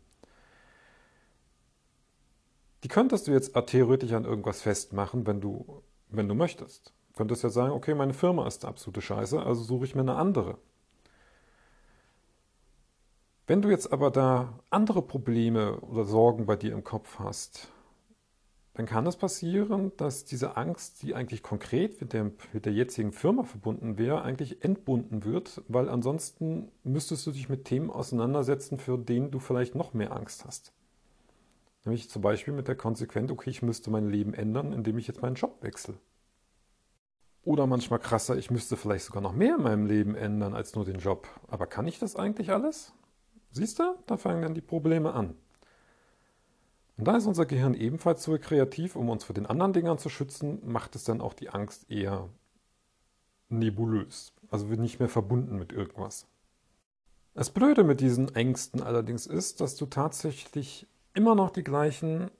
Die 2.85 2.89
könntest 2.89 3.27
du 3.27 3.33
jetzt 3.33 3.53
theoretisch 3.67 4.13
an 4.15 4.25
irgendwas 4.25 4.63
festmachen, 4.63 5.27
wenn 5.27 5.43
du, 5.43 5.83
wenn 6.09 6.27
du 6.27 6.35
möchtest. 6.35 6.95
Du 7.11 7.19
könntest 7.19 7.43
ja 7.43 7.51
sagen, 7.51 7.75
okay, 7.75 7.95
meine 7.95 8.15
Firma 8.15 8.47
ist 8.47 8.65
absolute 8.65 9.03
Scheiße, 9.03 9.43
also 9.43 9.63
suche 9.63 9.85
ich 9.85 9.95
mir 9.95 10.01
eine 10.01 10.15
andere. 10.15 10.57
Wenn 13.47 13.61
du 13.61 13.69
jetzt 13.69 13.93
aber 13.93 14.11
da 14.11 14.59
andere 14.71 15.03
Probleme 15.03 15.79
oder 15.81 16.05
Sorgen 16.05 16.47
bei 16.47 16.57
dir 16.57 16.73
im 16.73 16.83
Kopf 16.83 17.19
hast, 17.19 17.69
dann 18.75 18.87
kann 18.87 19.07
es 19.07 19.17
passieren, 19.17 19.93
dass 19.97 20.25
diese 20.25 20.57
Angst, 20.57 21.03
die 21.03 21.15
eigentlich 21.15 21.43
konkret 21.43 22.01
mit, 22.01 22.13
dem, 22.13 22.33
mit 22.53 22.67
der 22.67 22.73
jetzigen 22.73 23.13
Firma 23.13 23.43
verbunden 23.43 23.99
wäre, 23.99 24.23
eigentlich 24.23 24.65
entbunden 24.65 25.25
wird, 25.25 25.63
weil 25.67 25.89
ansonsten 25.89 26.71
müsstest 26.85 27.27
du 27.27 27.33
dich 27.33 27.49
mit 27.49 27.65
Themen 27.65 27.91
auseinandersetzen, 27.91 28.79
für 28.79 28.97
denen 28.97 29.33
du 29.33 29.41
vielleicht 29.41 29.75
noch 29.75 29.93
mehr 29.93 30.15
Angst 30.15 30.45
hast. 30.45 30.73
Nämlich 31.85 32.11
zum 32.11 32.23
Beispiel 32.23 32.55
mit 32.55 32.69
der 32.69 32.77
Konsequenz, 32.77 33.31
okay, 33.31 33.51
ich 33.51 33.63
müsste 33.63 33.91
mein 33.91 34.09
Leben 34.09 34.35
ändern, 34.35 34.73
indem 34.73 34.99
ich 34.99 35.09
jetzt 35.09 35.23
meinen 35.23 35.35
Job 35.35 35.63
wechsle. 35.63 35.95
Oder 37.43 37.67
manchmal 37.67 37.99
krasser, 37.99 38.37
ich 38.37 38.51
müsste 38.51 38.77
vielleicht 38.77 39.07
sogar 39.07 39.23
noch 39.23 39.33
mehr 39.33 39.57
in 39.57 39.63
meinem 39.63 39.87
Leben 39.87 40.15
ändern 40.15 40.55
als 40.55 40.75
nur 40.75 40.85
den 40.85 40.99
Job. 40.99 41.27
Aber 41.49 41.67
kann 41.67 41.89
ich 41.89 41.99
das 41.99 42.15
eigentlich 42.15 42.53
alles? 42.53 42.93
Siehst 43.51 43.79
du, 43.79 43.97
da 44.07 44.17
fangen 44.17 44.43
dann 44.43 44.55
die 44.55 44.61
Probleme 44.61 45.13
an. 45.15 45.35
Und 47.01 47.07
da 47.07 47.17
ist 47.17 47.25
unser 47.25 47.47
Gehirn 47.47 47.73
ebenfalls 47.73 48.23
so 48.23 48.37
kreativ, 48.39 48.95
um 48.95 49.09
uns 49.09 49.25
vor 49.25 49.33
den 49.33 49.47
anderen 49.47 49.73
Dingern 49.73 49.97
zu 49.97 50.11
schützen, 50.11 50.61
macht 50.71 50.95
es 50.97 51.05
dann 51.05 51.23
auch 51.23 51.33
die 51.33 51.49
Angst 51.49 51.91
eher 51.91 52.29
nebulös, 53.49 54.35
also 54.51 54.69
wird 54.69 54.81
nicht 54.81 54.99
mehr 54.99 55.09
verbunden 55.09 55.59
mit 55.59 55.73
irgendwas. 55.73 56.27
Das 57.33 57.49
Blöde 57.49 57.85
mit 57.85 58.03
diesen 58.03 58.35
Ängsten 58.35 58.83
allerdings 58.83 59.27
ist, 59.27 59.63
dass 59.63 59.77
du 59.77 59.87
tatsächlich 59.87 60.87
immer 61.15 61.35
noch 61.35 61.49
die 61.49 61.65
gleichen 61.65 62.31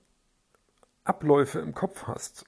Abläufe 1.05 1.57
im 1.57 1.73
Kopf 1.73 2.03
hast. 2.03 2.45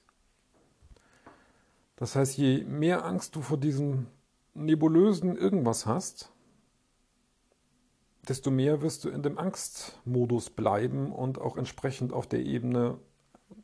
Das 1.96 2.14
heißt, 2.14 2.38
je 2.38 2.62
mehr 2.62 3.04
Angst 3.04 3.34
du 3.34 3.42
vor 3.42 3.58
diesem 3.58 4.06
nebulösen 4.54 5.36
irgendwas 5.36 5.84
hast, 5.84 6.30
desto 8.28 8.50
mehr 8.50 8.82
wirst 8.82 9.04
du 9.04 9.08
in 9.08 9.22
dem 9.22 9.38
Angstmodus 9.38 10.50
bleiben 10.50 11.12
und 11.12 11.40
auch 11.40 11.56
entsprechend 11.56 12.12
auf 12.12 12.26
der 12.26 12.40
Ebene 12.40 12.98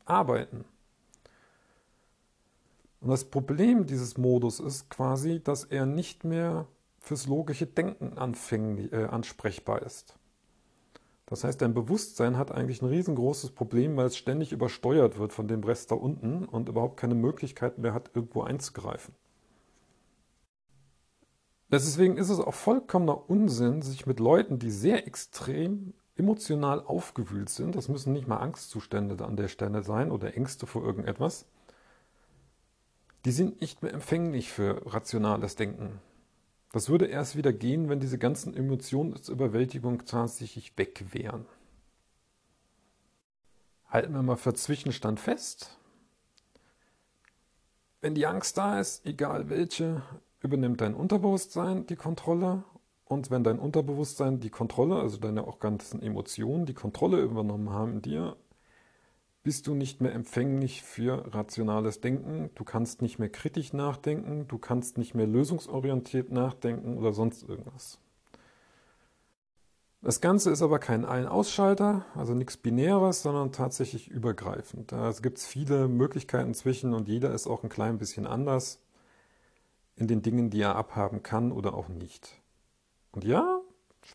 arbeiten. 0.05 0.65
Und 2.99 3.09
das 3.09 3.25
Problem 3.25 3.87
dieses 3.87 4.17
Modus 4.17 4.59
ist 4.59 4.89
quasi, 4.89 5.41
dass 5.43 5.63
er 5.63 5.85
nicht 5.85 6.23
mehr 6.23 6.67
fürs 6.99 7.25
logische 7.25 7.65
Denken 7.65 8.15
äh, 8.15 9.05
ansprechbar 9.05 9.81
ist. 9.81 10.15
Das 11.25 11.43
heißt, 11.43 11.61
dein 11.61 11.73
Bewusstsein 11.73 12.37
hat 12.37 12.51
eigentlich 12.51 12.81
ein 12.81 12.89
riesengroßes 12.89 13.51
Problem, 13.51 13.95
weil 13.95 14.07
es 14.07 14.17
ständig 14.17 14.51
übersteuert 14.51 15.17
wird 15.17 15.33
von 15.33 15.47
dem 15.47 15.63
Rest 15.63 15.89
da 15.89 15.95
unten 15.95 16.45
und 16.45 16.69
überhaupt 16.69 16.97
keine 16.97 17.15
Möglichkeit 17.15 17.77
mehr 17.77 17.93
hat, 17.93 18.11
irgendwo 18.13 18.43
einzugreifen. 18.43 19.15
Deswegen 21.71 22.17
ist 22.17 22.29
es 22.29 22.39
auch 22.39 22.53
vollkommener 22.53 23.29
Unsinn, 23.29 23.81
sich 23.81 24.05
mit 24.05 24.19
Leuten, 24.19 24.59
die 24.59 24.71
sehr 24.71 25.07
extrem 25.07 25.93
emotional 26.17 26.81
aufgewühlt 26.81 27.49
sind, 27.49 27.75
das 27.75 27.87
müssen 27.87 28.11
nicht 28.11 28.27
mal 28.27 28.37
Angstzustände 28.37 29.23
an 29.25 29.37
der 29.37 29.47
Stelle 29.47 29.81
sein 29.81 30.11
oder 30.11 30.35
Ängste 30.35 30.67
vor 30.67 30.83
irgendetwas, 30.83 31.45
die 33.23 33.31
sind 33.31 33.61
nicht 33.61 33.81
mehr 33.81 33.93
empfänglich 33.93 34.51
für 34.51 34.81
rationales 34.93 35.55
Denken. 35.55 35.99
Das 36.73 36.89
würde 36.89 37.05
erst 37.05 37.35
wieder 37.35 37.53
gehen, 37.53 37.89
wenn 37.89 37.99
diese 37.99 38.17
ganzen 38.17 38.53
Emotionsüberwältigung 38.55 40.05
tatsächlich 40.05 40.77
weg 40.77 41.05
wären. 41.11 41.45
Halten 43.89 44.13
wir 44.13 44.23
mal 44.23 44.37
für 44.37 44.53
Zwischenstand 44.53 45.19
fest. 45.19 45.77
Wenn 47.99 48.15
die 48.15 48.25
Angst 48.25 48.57
da 48.57 48.79
ist, 48.79 49.05
egal 49.05 49.49
welche, 49.49 50.01
übernimmt 50.41 50.81
dein 50.81 50.93
Unterbewusstsein 50.93 51.85
die 51.87 51.95
Kontrolle 51.95 52.63
und 53.05 53.29
wenn 53.29 53.43
dein 53.43 53.59
Unterbewusstsein 53.59 54.39
die 54.39 54.49
Kontrolle, 54.49 54.95
also 54.95 55.17
deine 55.17 55.45
auch 55.45 55.59
ganzen 55.59 56.01
Emotionen, 56.01 56.65
die 56.65 56.73
Kontrolle 56.73 57.21
übernommen 57.21 57.69
haben 57.69 57.93
in 57.93 58.01
dir, 58.01 58.37
bist 59.43 59.67
du 59.67 59.73
nicht 59.73 60.01
mehr 60.01 60.13
empfänglich 60.13 60.83
für 60.83 61.33
rationales 61.33 61.99
Denken, 61.99 62.51
du 62.55 62.63
kannst 62.63 63.01
nicht 63.01 63.19
mehr 63.19 63.29
kritisch 63.29 63.73
nachdenken, 63.73 64.47
du 64.47 64.57
kannst 64.57 64.97
nicht 64.97 65.15
mehr 65.15 65.27
lösungsorientiert 65.27 66.31
nachdenken 66.31 66.97
oder 66.97 67.11
sonst 67.11 67.43
irgendwas. 67.43 67.99
Das 70.03 70.21
Ganze 70.21 70.49
ist 70.49 70.61
aber 70.61 70.79
kein 70.79 71.05
Ein-Ausschalter, 71.05 72.05
also 72.15 72.33
nichts 72.33 72.57
Binäres, 72.57 73.21
sondern 73.21 73.51
tatsächlich 73.51 74.07
übergreifend. 74.07 74.91
Da 74.91 75.11
gibt 75.21 75.37
es 75.37 75.45
viele 75.45 75.87
Möglichkeiten 75.87 76.53
zwischen 76.53 76.93
und 76.93 77.07
jeder 77.07 77.33
ist 77.33 77.45
auch 77.45 77.63
ein 77.63 77.69
klein 77.69 77.97
bisschen 77.97 78.25
anders 78.25 78.79
in 80.01 80.07
den 80.07 80.23
Dingen, 80.23 80.49
die 80.49 80.61
er 80.61 80.75
abhaben 80.75 81.21
kann 81.21 81.51
oder 81.51 81.75
auch 81.75 81.87
nicht. 81.87 82.41
Und 83.11 83.23
ja, 83.23 83.61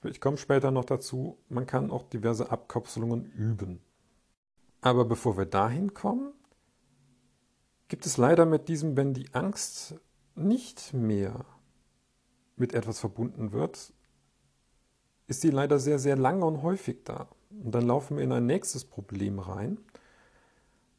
ich 0.02 0.20
komme 0.20 0.36
später 0.36 0.72
noch 0.72 0.84
dazu, 0.84 1.38
man 1.48 1.64
kann 1.64 1.92
auch 1.92 2.02
diverse 2.02 2.50
Abkopselungen 2.50 3.24
üben. 3.24 3.80
Aber 4.80 5.04
bevor 5.04 5.38
wir 5.38 5.46
dahin 5.46 5.94
kommen, 5.94 6.32
gibt 7.86 8.04
es 8.04 8.16
leider 8.16 8.46
mit 8.46 8.68
diesem, 8.68 8.96
wenn 8.96 9.14
die 9.14 9.32
Angst 9.32 9.94
nicht 10.34 10.92
mehr 10.92 11.44
mit 12.56 12.74
etwas 12.74 12.98
verbunden 12.98 13.52
wird, 13.52 13.92
ist 15.28 15.40
sie 15.40 15.50
leider 15.50 15.78
sehr, 15.78 16.00
sehr 16.00 16.16
lange 16.16 16.44
und 16.44 16.62
häufig 16.62 17.04
da. 17.04 17.28
Und 17.50 17.72
dann 17.76 17.86
laufen 17.86 18.16
wir 18.16 18.24
in 18.24 18.32
ein 18.32 18.46
nächstes 18.46 18.84
Problem 18.84 19.38
rein. 19.38 19.78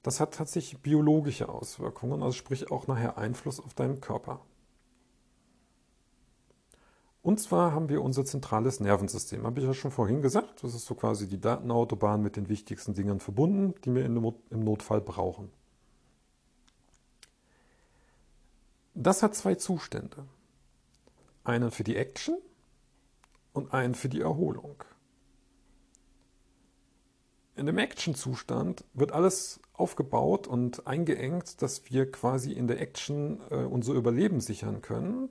Das 0.01 0.22
hat 0.22 0.36
tatsächlich 0.36 0.82
biologische 0.82 1.50
Auswirkungen, 1.50 2.24
also 2.24 2.32
sprich 2.32 2.72
auch 2.72 2.88
nachher 2.88 3.17
Einfluss 3.17 3.60
auf 3.60 3.74
deinen 3.74 4.00
Körper. 4.00 4.39
Und 7.27 7.41
zwar 7.41 7.74
haben 7.74 7.89
wir 7.89 8.01
unser 8.03 8.24
zentrales 8.24 8.79
Nervensystem. 8.79 9.46
Habe 9.46 9.60
ich 9.60 9.65
ja 9.65 9.74
schon 9.74 9.91
vorhin 9.91 10.22
gesagt. 10.22 10.63
Das 10.63 10.74
ist 10.74 10.86
so 10.86 10.96
quasi 10.96 11.27
die 11.27 11.41
Datenautobahn 11.41 12.22
mit 12.22 12.38
den 12.38 12.48
wichtigsten 12.48 12.93
Dingen 12.93 13.19
verbunden, 13.19 13.75
die 13.84 13.93
wir 13.93 14.05
im 14.05 14.63
Notfall 14.63 15.01
brauchen. 15.01 15.51
Das 18.93 19.24
hat 19.24 19.36
zwei 19.36 19.55
Zustände. 19.55 20.24
Einen 21.43 21.69
für 21.69 21.84
die 21.84 21.98
Action 21.98 22.38
und 23.51 23.74
einen 23.74 23.93
für 23.93 24.07
die 24.07 24.22
Erholung. 24.22 24.86
In 27.57 27.65
dem 27.65 27.77
Action-Zustand 27.77 28.86
wird 28.93 29.12
alles 29.12 29.60
aufgebaut 29.74 30.48
und 30.48 30.88
eingeengt, 30.88 31.62
dass 31.62 31.91
wir 31.91 32.10
quasi 32.10 32.53
in 32.53 32.67
der 32.67 32.79
Action 32.79 33.41
äh, 33.50 33.65
unser 33.65 33.96
Überleben 33.96 34.39
sichern 34.39 34.81
können 34.81 35.27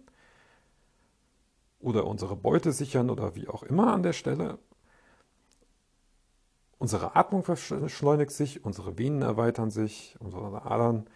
oder 1.86 2.04
unsere 2.04 2.34
Beute 2.34 2.72
sichern 2.72 3.10
oder 3.10 3.36
wie 3.36 3.46
auch 3.46 3.62
immer 3.62 3.94
an 3.94 4.02
der 4.02 4.12
Stelle. 4.12 4.58
Unsere 6.78 7.14
Atmung 7.14 7.44
beschleunigt 7.44 8.32
sich, 8.32 8.64
unsere 8.64 8.98
Venen 8.98 9.22
erweitern 9.22 9.70
sich, 9.70 10.16
unsere 10.18 10.66
Adern, 10.66 11.08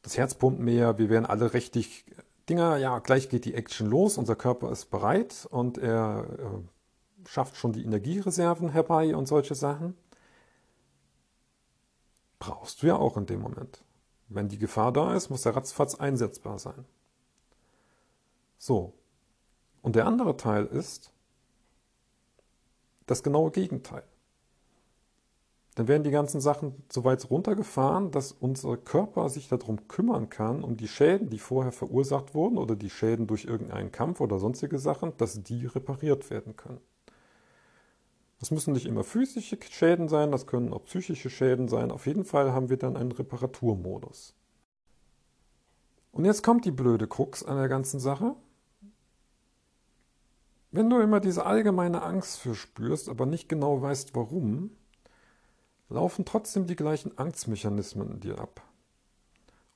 das 0.00 0.16
Herz 0.16 0.34
pumpt 0.34 0.58
mehr, 0.58 0.96
wir 0.96 1.10
werden 1.10 1.26
alle 1.26 1.52
richtig 1.52 2.06
Dinger, 2.48 2.78
ja, 2.78 2.98
gleich 3.00 3.28
geht 3.28 3.44
die 3.44 3.52
Action 3.52 3.90
los, 3.90 4.16
unser 4.16 4.34
Körper 4.34 4.72
ist 4.72 4.86
bereit 4.86 5.46
und 5.50 5.76
er 5.76 6.26
äh, 6.38 7.28
schafft 7.28 7.56
schon 7.56 7.74
die 7.74 7.84
Energiereserven 7.84 8.70
herbei 8.70 9.14
und 9.14 9.28
solche 9.28 9.54
Sachen. 9.54 9.98
Brauchst 12.38 12.82
du 12.82 12.86
ja 12.86 12.96
auch 12.96 13.18
in 13.18 13.26
dem 13.26 13.42
Moment. 13.42 13.84
Wenn 14.28 14.48
die 14.48 14.58
Gefahr 14.58 14.94
da 14.94 15.14
ist, 15.14 15.28
muss 15.28 15.42
der 15.42 15.56
ratzfatz 15.56 15.94
einsetzbar 15.96 16.58
sein. 16.58 16.86
So. 18.58 18.94
Und 19.82 19.96
der 19.96 20.06
andere 20.06 20.36
Teil 20.36 20.66
ist 20.66 21.12
das 23.06 23.22
genaue 23.22 23.50
Gegenteil 23.50 24.04
dann 25.78 25.86
werden 25.86 26.02
die 26.02 26.10
ganzen 26.10 26.40
Sachen 26.40 26.74
so 26.90 27.04
weit 27.04 27.30
runtergefahren, 27.30 28.10
dass 28.10 28.32
unser 28.32 28.76
Körper 28.76 29.28
sich 29.28 29.46
darum 29.46 29.86
kümmern 29.86 30.28
kann, 30.28 30.64
um 30.64 30.76
die 30.76 30.88
Schäden, 30.88 31.30
die 31.30 31.38
vorher 31.38 31.70
verursacht 31.70 32.34
wurden 32.34 32.58
oder 32.58 32.74
die 32.74 32.90
Schäden 32.90 33.28
durch 33.28 33.44
irgendeinen 33.44 33.92
Kampf 33.92 34.20
oder 34.20 34.40
sonstige 34.40 34.80
Sachen, 34.80 35.16
dass 35.18 35.40
die 35.40 35.66
repariert 35.66 36.30
werden 36.30 36.56
können. 36.56 36.80
Das 38.40 38.50
müssen 38.50 38.72
nicht 38.72 38.86
immer 38.86 39.04
physische 39.04 39.56
Schäden 39.70 40.08
sein, 40.08 40.32
das 40.32 40.48
können 40.48 40.72
auch 40.72 40.84
psychische 40.84 41.30
Schäden 41.30 41.68
sein. 41.68 41.92
Auf 41.92 42.06
jeden 42.08 42.24
Fall 42.24 42.52
haben 42.52 42.70
wir 42.70 42.76
dann 42.76 42.96
einen 42.96 43.12
Reparaturmodus. 43.12 44.34
Und 46.10 46.24
jetzt 46.24 46.42
kommt 46.42 46.64
die 46.64 46.72
blöde 46.72 47.06
Krux 47.06 47.44
an 47.44 47.56
der 47.56 47.68
ganzen 47.68 48.00
Sache. 48.00 48.34
Wenn 50.70 50.90
du 50.90 51.00
immer 51.00 51.20
diese 51.20 51.46
allgemeine 51.46 52.02
Angst 52.02 52.40
verspürst, 52.40 53.08
aber 53.08 53.24
nicht 53.24 53.48
genau 53.48 53.80
weißt 53.80 54.14
warum, 54.14 54.70
laufen 55.88 56.24
trotzdem 56.26 56.66
die 56.66 56.76
gleichen 56.76 57.16
Angstmechanismen 57.16 58.10
in 58.10 58.20
dir 58.20 58.38
ab. 58.38 58.62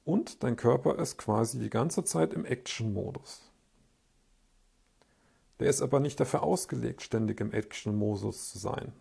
Und 0.05 0.43
dein 0.43 0.57
Körper 0.57 0.99
ist 0.99 1.17
quasi 1.17 1.59
die 1.59 1.71
ganze 1.71 2.05
Zeit 2.05 2.35
im 2.35 2.45
Action-Modus. 2.45 3.51
Der 5.61 5.71
ist 5.71 5.81
aber 5.81 6.01
nicht 6.01 6.19
dafür 6.19 6.43
ausgelegt, 6.43 7.03
ständig 7.03 7.41
im 7.41 7.53
Action-Modus 7.53 8.51
zu 8.51 8.59
sein. 8.59 8.93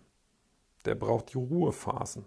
Der 0.85 0.95
braucht 0.95 1.33
die 1.33 1.37
Ruhephasen. 1.37 2.25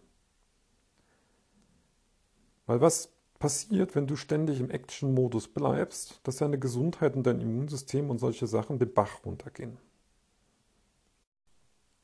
Weil 2.66 2.80
was 2.80 3.13
passiert, 3.45 3.95
wenn 3.95 4.07
du 4.07 4.17
ständig 4.17 4.59
im 4.59 4.71
Action-Modus 4.71 5.49
bleibst, 5.49 6.19
dass 6.23 6.37
deine 6.37 6.59
Gesundheit 6.59 7.15
und 7.15 7.27
dein 7.27 7.43
Immunsystem 7.43 8.09
und 8.09 8.17
solche 8.17 8.47
Sachen 8.47 8.79
den 8.79 8.95
Bach 8.95 9.23
runtergehen. 9.27 9.77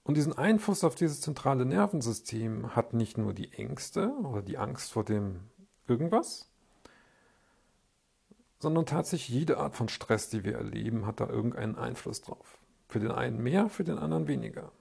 Und 0.03 0.19
diesen 0.19 0.37
Einfluss 0.37 0.85
auf 0.85 0.97
dieses 0.97 1.23
zentrale 1.23 1.65
Nervensystem 1.65 2.77
hat 2.77 2.93
nicht 2.93 3.17
nur 3.17 3.33
die 3.33 3.55
Ängste 3.55 4.13
oder 4.23 4.43
die 4.43 4.59
Angst 4.59 4.93
vor 4.93 5.03
dem 5.03 5.41
irgendwas, 5.89 6.51
sondern 8.59 8.85
tatsächlich 8.85 9.31
jede 9.31 9.57
Art 9.57 9.75
von 9.75 9.89
Stress, 9.89 10.29
die 10.29 10.45
wir 10.45 10.57
erleben, 10.57 11.07
hat 11.07 11.21
da 11.21 11.27
irgendeinen 11.27 11.77
Einfluss 11.77 12.21
drauf. 12.21 12.59
Für 12.87 13.01
den 13.01 13.13
einen 13.13 13.43
mehr, 13.43 13.71
für 13.71 13.85
den 13.85 13.97
anderen 13.97 14.29
weniger. 14.29 14.73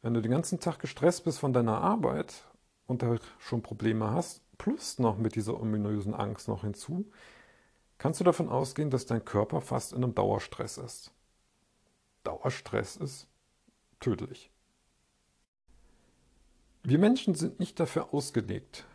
Wenn 0.00 0.14
du 0.14 0.20
den 0.20 0.32
ganzen 0.32 0.58
Tag 0.58 0.80
gestresst 0.80 1.22
bist 1.22 1.38
von 1.38 1.52
deiner 1.52 1.80
Arbeit 1.80 2.48
und 2.88 3.02
da 3.02 3.14
schon 3.38 3.62
Probleme 3.62 4.10
hast, 4.10 4.42
plus 4.62 5.00
noch 5.00 5.18
mit 5.18 5.34
dieser 5.34 5.60
ominösen 5.60 6.14
Angst 6.14 6.46
noch 6.46 6.62
hinzu, 6.62 7.10
kannst 7.98 8.20
du 8.20 8.24
davon 8.24 8.48
ausgehen, 8.48 8.90
dass 8.90 9.06
dein 9.06 9.24
Körper 9.24 9.60
fast 9.60 9.92
in 9.92 10.04
einem 10.04 10.14
Dauerstress 10.14 10.78
ist. 10.78 11.10
Dauerstress 12.22 12.96
ist 12.96 13.26
tödlich. 13.98 14.52
Wir 16.84 17.00
Menschen 17.00 17.34
sind 17.34 17.58
nicht 17.58 17.80
dafür 17.80 18.14
ausgelegt. 18.14 18.86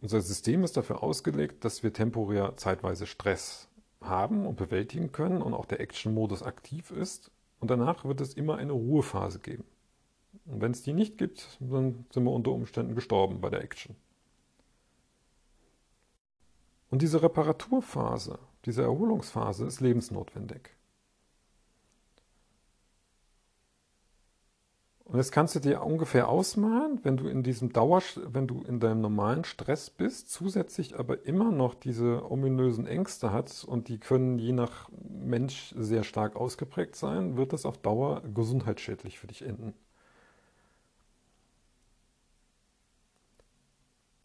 Unser 0.00 0.20
System 0.20 0.64
ist 0.64 0.76
dafür 0.76 1.04
ausgelegt, 1.04 1.64
dass 1.64 1.84
wir 1.84 1.92
temporär 1.92 2.56
zeitweise 2.56 3.06
Stress 3.06 3.68
haben 4.00 4.46
und 4.46 4.56
bewältigen 4.56 5.12
können 5.12 5.42
und 5.42 5.54
auch 5.54 5.64
der 5.64 5.78
Action-Modus 5.78 6.42
aktiv 6.42 6.90
ist. 6.90 7.30
Und 7.60 7.70
danach 7.70 8.04
wird 8.04 8.20
es 8.20 8.34
immer 8.34 8.56
eine 8.56 8.72
Ruhephase 8.72 9.38
geben. 9.38 9.64
Und 10.44 10.60
wenn 10.60 10.72
es 10.72 10.82
die 10.82 10.92
nicht 10.92 11.18
gibt, 11.18 11.58
dann 11.60 12.06
sind 12.10 12.24
wir 12.24 12.32
unter 12.32 12.52
Umständen 12.52 12.94
gestorben 12.94 13.40
bei 13.40 13.50
der 13.50 13.62
Action. 13.62 13.96
Und 16.90 17.02
diese 17.02 17.22
Reparaturphase, 17.22 18.38
diese 18.64 18.82
Erholungsphase 18.82 19.66
ist 19.66 19.80
lebensnotwendig. 19.80 20.70
Und 25.06 25.18
jetzt 25.18 25.30
kannst 25.30 25.54
du 25.54 25.60
dir 25.60 25.82
ungefähr 25.82 26.28
ausmalen, 26.28 26.98
wenn 27.04 27.16
du 27.16 27.28
in 27.28 27.44
diesem 27.44 27.72
Dauer, 27.72 28.02
wenn 28.16 28.48
du 28.48 28.62
in 28.62 28.80
deinem 28.80 29.00
normalen 29.00 29.44
Stress 29.44 29.88
bist, 29.88 30.32
zusätzlich 30.32 30.98
aber 30.98 31.24
immer 31.24 31.52
noch 31.52 31.74
diese 31.74 32.28
ominösen 32.28 32.88
Ängste 32.88 33.30
hast 33.30 33.62
und 33.62 33.86
die 33.86 33.98
können 33.98 34.40
je 34.40 34.50
nach 34.50 34.88
Mensch 35.08 35.72
sehr 35.78 36.02
stark 36.02 36.34
ausgeprägt 36.34 36.96
sein, 36.96 37.36
wird 37.36 37.52
das 37.52 37.66
auf 37.66 37.78
Dauer 37.78 38.22
gesundheitsschädlich 38.34 39.20
für 39.20 39.28
dich 39.28 39.42
enden. 39.42 39.74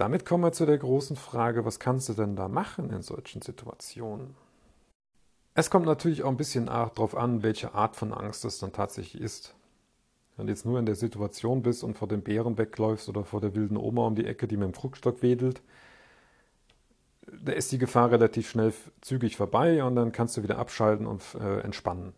Damit 0.01 0.25
kommen 0.25 0.43
wir 0.43 0.51
zu 0.51 0.65
der 0.65 0.79
großen 0.79 1.15
Frage, 1.15 1.63
was 1.63 1.77
kannst 1.77 2.09
du 2.09 2.13
denn 2.13 2.35
da 2.35 2.47
machen 2.47 2.89
in 2.89 3.03
solchen 3.03 3.43
Situationen? 3.43 4.33
Es 5.53 5.69
kommt 5.69 5.85
natürlich 5.85 6.23
auch 6.23 6.29
ein 6.29 6.37
bisschen 6.37 6.65
darauf 6.65 7.15
an, 7.15 7.43
welche 7.43 7.75
Art 7.75 7.95
von 7.95 8.11
Angst 8.11 8.43
es 8.43 8.57
dann 8.57 8.73
tatsächlich 8.73 9.21
ist. 9.21 9.53
Wenn 10.35 10.47
du 10.47 10.53
jetzt 10.53 10.65
nur 10.65 10.79
in 10.79 10.87
der 10.87 10.95
Situation 10.95 11.61
bist 11.61 11.83
und 11.83 11.99
vor 11.99 12.07
dem 12.07 12.23
Bären 12.23 12.57
wegläufst 12.57 13.09
oder 13.09 13.23
vor 13.23 13.41
der 13.41 13.53
wilden 13.53 13.77
Oma 13.77 14.07
um 14.07 14.15
die 14.15 14.25
Ecke, 14.25 14.47
die 14.47 14.57
mit 14.57 14.69
dem 14.69 14.73
Fruchtstock 14.73 15.21
wedelt, 15.21 15.61
da 17.27 17.51
ist 17.51 17.71
die 17.71 17.77
Gefahr 17.77 18.09
relativ 18.09 18.49
schnell 18.49 18.73
zügig 19.01 19.37
vorbei 19.37 19.83
und 19.83 19.95
dann 19.95 20.11
kannst 20.11 20.35
du 20.35 20.41
wieder 20.41 20.57
abschalten 20.57 21.05
und 21.05 21.21
äh, 21.39 21.59
entspannen. 21.59 22.13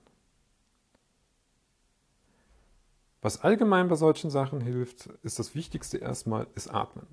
Was 3.22 3.42
allgemein 3.42 3.90
bei 3.90 3.96
solchen 3.96 4.30
Sachen 4.30 4.62
hilft, 4.62 5.08
ist 5.22 5.38
das 5.38 5.54
Wichtigste 5.54 5.98
erstmal, 5.98 6.48
ist 6.56 6.74
Atmen. 6.74 7.08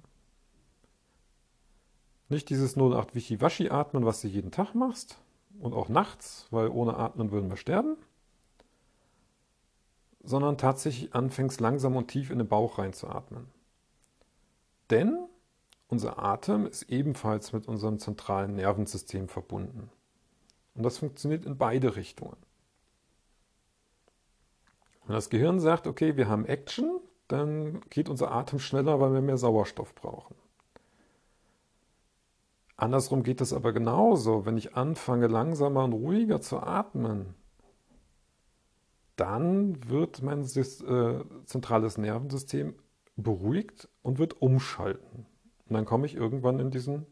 Nicht 2.31 2.49
dieses 2.49 2.77
08 2.77 3.15
Wischi-Waschi 3.15 3.69
atmen, 3.69 4.07
was 4.07 4.23
du 4.23 4.29
jeden 4.29 4.51
Tag 4.51 4.75
machst 4.75 5.19
und 5.61 5.75
auch 5.75 5.91
nachts, 5.91 6.47
weil 6.51 6.69
ohne 6.69 6.97
Atmen 6.97 7.31
würden 7.31 7.51
wir 7.51 7.57
sterben 7.57 7.97
sondern 10.23 10.59
tatsächlich 10.59 11.15
anfängst 11.15 11.61
langsam 11.61 11.97
und 11.97 12.09
tief 12.09 12.31
in 12.31 12.39
den 12.39 12.49
Bauch 12.49 12.79
reinzuatmen. 12.79 13.49
Denn 14.91 15.19
unser 15.89 16.23
Atem 16.23 16.67
ist 16.67 16.83
ebenfalls 16.85 17.53
mit 17.53 17.67
unserem 17.67 17.99
zentralen 17.99 18.55
Nervensystem 18.55 19.29
verbunden. 19.29 19.91
Und 20.75 20.83
das 20.83 20.99
funktioniert 20.99 21.47
in 21.47 21.57
beide 21.57 21.97
Richtungen. 21.97 22.37
Wenn 25.07 25.15
das 25.15 25.31
Gehirn 25.31 25.59
sagt, 25.59 25.87
okay, 25.87 26.17
wir 26.17 26.29
haben 26.29 26.45
Action, 26.45 27.01
dann 27.29 27.81
geht 27.91 28.09
unser 28.09 28.31
Atem 28.31 28.59
schneller, 28.59 29.01
weil 29.01 29.13
wir 29.13 29.21
mehr 29.21 29.39
Sauerstoff 29.39 29.95
brauchen. 29.95 30.35
Andersrum 32.81 33.23
geht 33.23 33.43
es 33.43 33.53
aber 33.53 33.75
genauso. 33.75 34.47
Wenn 34.47 34.57
ich 34.57 34.75
anfange, 34.75 35.27
langsamer 35.27 35.85
und 35.85 35.93
ruhiger 35.93 36.41
zu 36.41 36.61
atmen, 36.61 37.35
dann 39.17 39.87
wird 39.91 40.23
mein 40.23 40.45
äh, 40.45 41.45
zentrales 41.45 41.99
Nervensystem 41.99 42.75
beruhigt 43.17 43.91
und 44.01 44.19
wird 44.19 44.41
umschalten. 44.41 45.27
Und 45.69 45.75
dann 45.75 45.85
komme 45.85 46.07
ich 46.07 46.15
irgendwann 46.15 46.59
in 46.59 46.71
diesen 46.71 47.05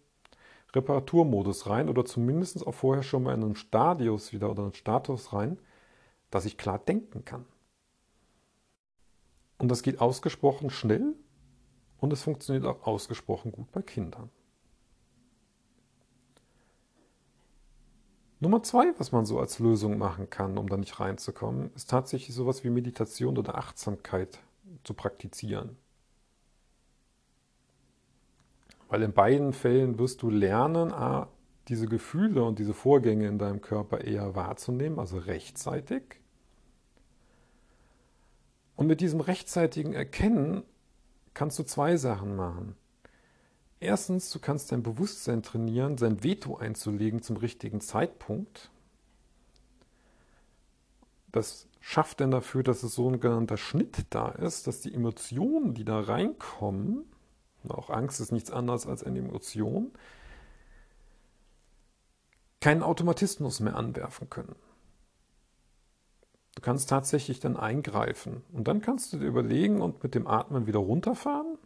Reparaturmodus 0.75 1.69
rein 1.69 1.91
oder 1.91 2.07
zumindest 2.07 2.67
auch 2.67 2.75
vorher 2.75 3.03
schon 3.03 3.25
mal 3.25 3.35
in 3.35 3.45
einen 3.45 3.57
Stadius 3.57 4.33
wieder 4.33 4.51
oder 4.51 4.63
einen 4.63 4.75
Status 4.75 5.35
rein, 5.35 5.59
dass 6.31 6.47
ich 6.47 6.57
klar 6.57 6.79
denken 6.79 7.27
kann. 7.27 7.45
Und 9.59 9.71
das 9.71 9.83
geht 9.83 10.01
ausgesprochen 10.01 10.71
schnell 10.71 11.15
und 11.99 12.11
es 12.11 12.23
funktioniert 12.23 12.65
auch 12.65 12.87
ausgesprochen 12.87 13.53
gut 13.53 13.71
bei 13.71 13.83
Kindern. 13.83 14.31
Nummer 18.41 18.63
zwei, 18.63 18.93
was 18.99 19.11
man 19.11 19.27
so 19.27 19.41
als 19.41 19.59
Lösung 19.59 19.99
machen 19.99 20.31
kann, 20.31 20.59
um 20.59 20.69
da 20.69 20.77
nicht 20.77 21.01
reinzukommen, 21.01 21.73
ist 21.75 21.91
tatsächlich 21.91 22.35
sowas 22.35 22.63
wie 22.63 22.71
Meditation 22.71 23.37
oder 23.37 23.59
Achtsamkeit 23.59 24.39
zu 24.85 24.95
praktizieren. 24.95 25.77
Weil 28.89 29.03
in 29.03 29.13
beiden 29.13 29.53
Fällen 29.53 29.99
wirst 29.99 30.23
du 30.23 30.31
lernen, 30.31 30.93
A, 30.93 31.29
diese 31.67 31.87
Gefühle 31.87 32.45
und 32.45 32.59
diese 32.59 32.75
Vorgänge 32.75 33.27
in 33.27 33.39
deinem 33.39 33.61
Körper 33.61 34.03
eher 34.03 34.35
wahrzunehmen, 34.35 34.99
also 34.99 35.19
rechtzeitig. 35.19 36.21
Und 38.77 38.87
mit 38.87 39.01
diesem 39.01 39.21
rechtzeitigen 39.21 39.93
Erkennen 39.93 40.63
kannst 41.35 41.59
du 41.59 41.65
zwei 41.65 41.97
Sachen 41.97 42.37
machen. 42.37 42.77
Erstens, 43.81 44.31
du 44.31 44.41
kannst 44.41 44.73
dein 44.73 44.83
Bewusstsein 44.83 45.43
trainieren, 45.43 45.99
sein 45.99 46.25
Veto 46.25 46.57
einzulegen 46.57 47.23
zum 47.23 47.37
richtigen 47.37 47.81
Zeitpunkt. 47.81 48.71
Das 51.31 51.69
schafft 51.81 52.21
dann 52.21 52.33
dafür, 52.33 52.63
dass 52.63 52.83
es 52.83 52.95
so 52.95 53.09
ein 53.09 53.21
genannter 53.21 53.57
Schnitt 53.57 54.07
da 54.11 54.31
ist, 54.31 54.67
dass 54.67 54.81
die 54.81 54.93
Emotionen, 54.93 55.75
die 55.75 55.85
da 55.85 56.01
reinkommen, 56.01 57.05
auch 57.69 57.91
Angst 57.91 58.21
ist 58.21 58.33
nichts 58.33 58.51
anderes 58.51 58.87
als 58.87 59.05
eine 59.05 59.19
Emotion, 59.19 59.93
keinen 62.61 62.83
Automatismus 62.83 63.61
mehr 63.61 63.77
anwerfen 63.77 64.31
können. 64.31 64.57
Du 66.55 66.63
kannst 66.63 66.89
tatsächlich 66.89 67.39
dann 67.39 67.57
eingreifen 67.57 68.43
und 68.53 68.67
dann 68.67 68.81
kannst 68.81 69.13
du 69.13 69.19
dir 69.19 69.27
überlegen 69.27 69.81
und 69.81 70.03
mit 70.03 70.15
dem 70.15 70.27
Atmen 70.27 70.67
wieder 70.67 70.81
runterfahren 70.81 71.59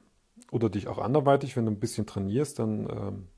oder 0.53 0.69
dich 0.69 0.87
auch 0.87 0.99
anderweitig, 0.99 1.57
wenn 1.57 1.65
du 1.65 1.73
ein 1.73 1.81
bisschen 1.81 2.07
trainierst, 2.07 2.59
dann 2.59 2.87
ähm, 2.91 3.29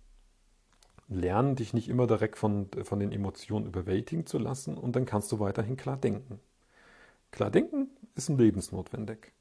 lernen, 1.09 1.55
dich 1.55 1.72
nicht 1.72 1.88
immer 1.88 2.09
direkt 2.09 2.37
von, 2.37 2.68
von 2.83 2.98
den 2.98 3.12
Emotionen 3.12 3.66
überwältigen 3.66 4.27
zu 4.27 4.37
lassen 4.37 4.77
und 4.77 4.96
dann 4.96 5.07
kannst 5.07 5.31
du 5.31 5.38
weiterhin 5.38 5.77
klar 5.77 5.96
denken. 5.96 6.40
Klar 7.31 7.50
denken 7.50 7.88
ist 8.16 8.29
lebensnotwendig. 8.29 9.33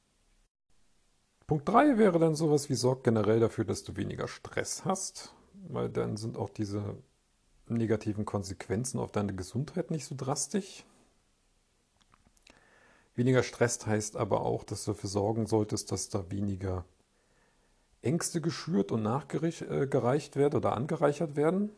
Punkt 1.47 1.67
3 1.67 1.97
wäre 1.97 2.19
dann 2.19 2.35
sowas 2.35 2.69
wie 2.69 2.75
sorg 2.75 3.03
generell 3.03 3.39
dafür, 3.39 3.65
dass 3.65 3.83
du 3.83 3.95
weniger 3.95 4.27
Stress 4.27 4.85
hast, 4.85 5.33
weil 5.67 5.89
dann 5.89 6.15
sind 6.15 6.37
auch 6.37 6.49
diese 6.49 6.97
negativen 7.67 8.23
Konsequenzen 8.23 8.99
auf 8.99 9.11
deine 9.11 9.33
Gesundheit 9.33 9.89
nicht 9.89 10.05
so 10.05 10.13
drastisch. 10.15 10.85
Weniger 13.15 13.41
Stress 13.41 13.83
heißt 13.83 14.15
aber 14.15 14.41
auch, 14.41 14.63
dass 14.63 14.85
du 14.85 14.91
dafür 14.91 15.09
sorgen 15.09 15.47
solltest, 15.47 15.91
dass 15.91 16.09
da 16.09 16.29
weniger 16.29 16.85
Ängste 18.03 18.41
geschürt 18.41 18.91
und 18.91 19.01
nachgereicht 19.01 20.35
werden 20.35 20.55
oder 20.55 20.75
angereichert 20.75 21.35
werden. 21.35 21.71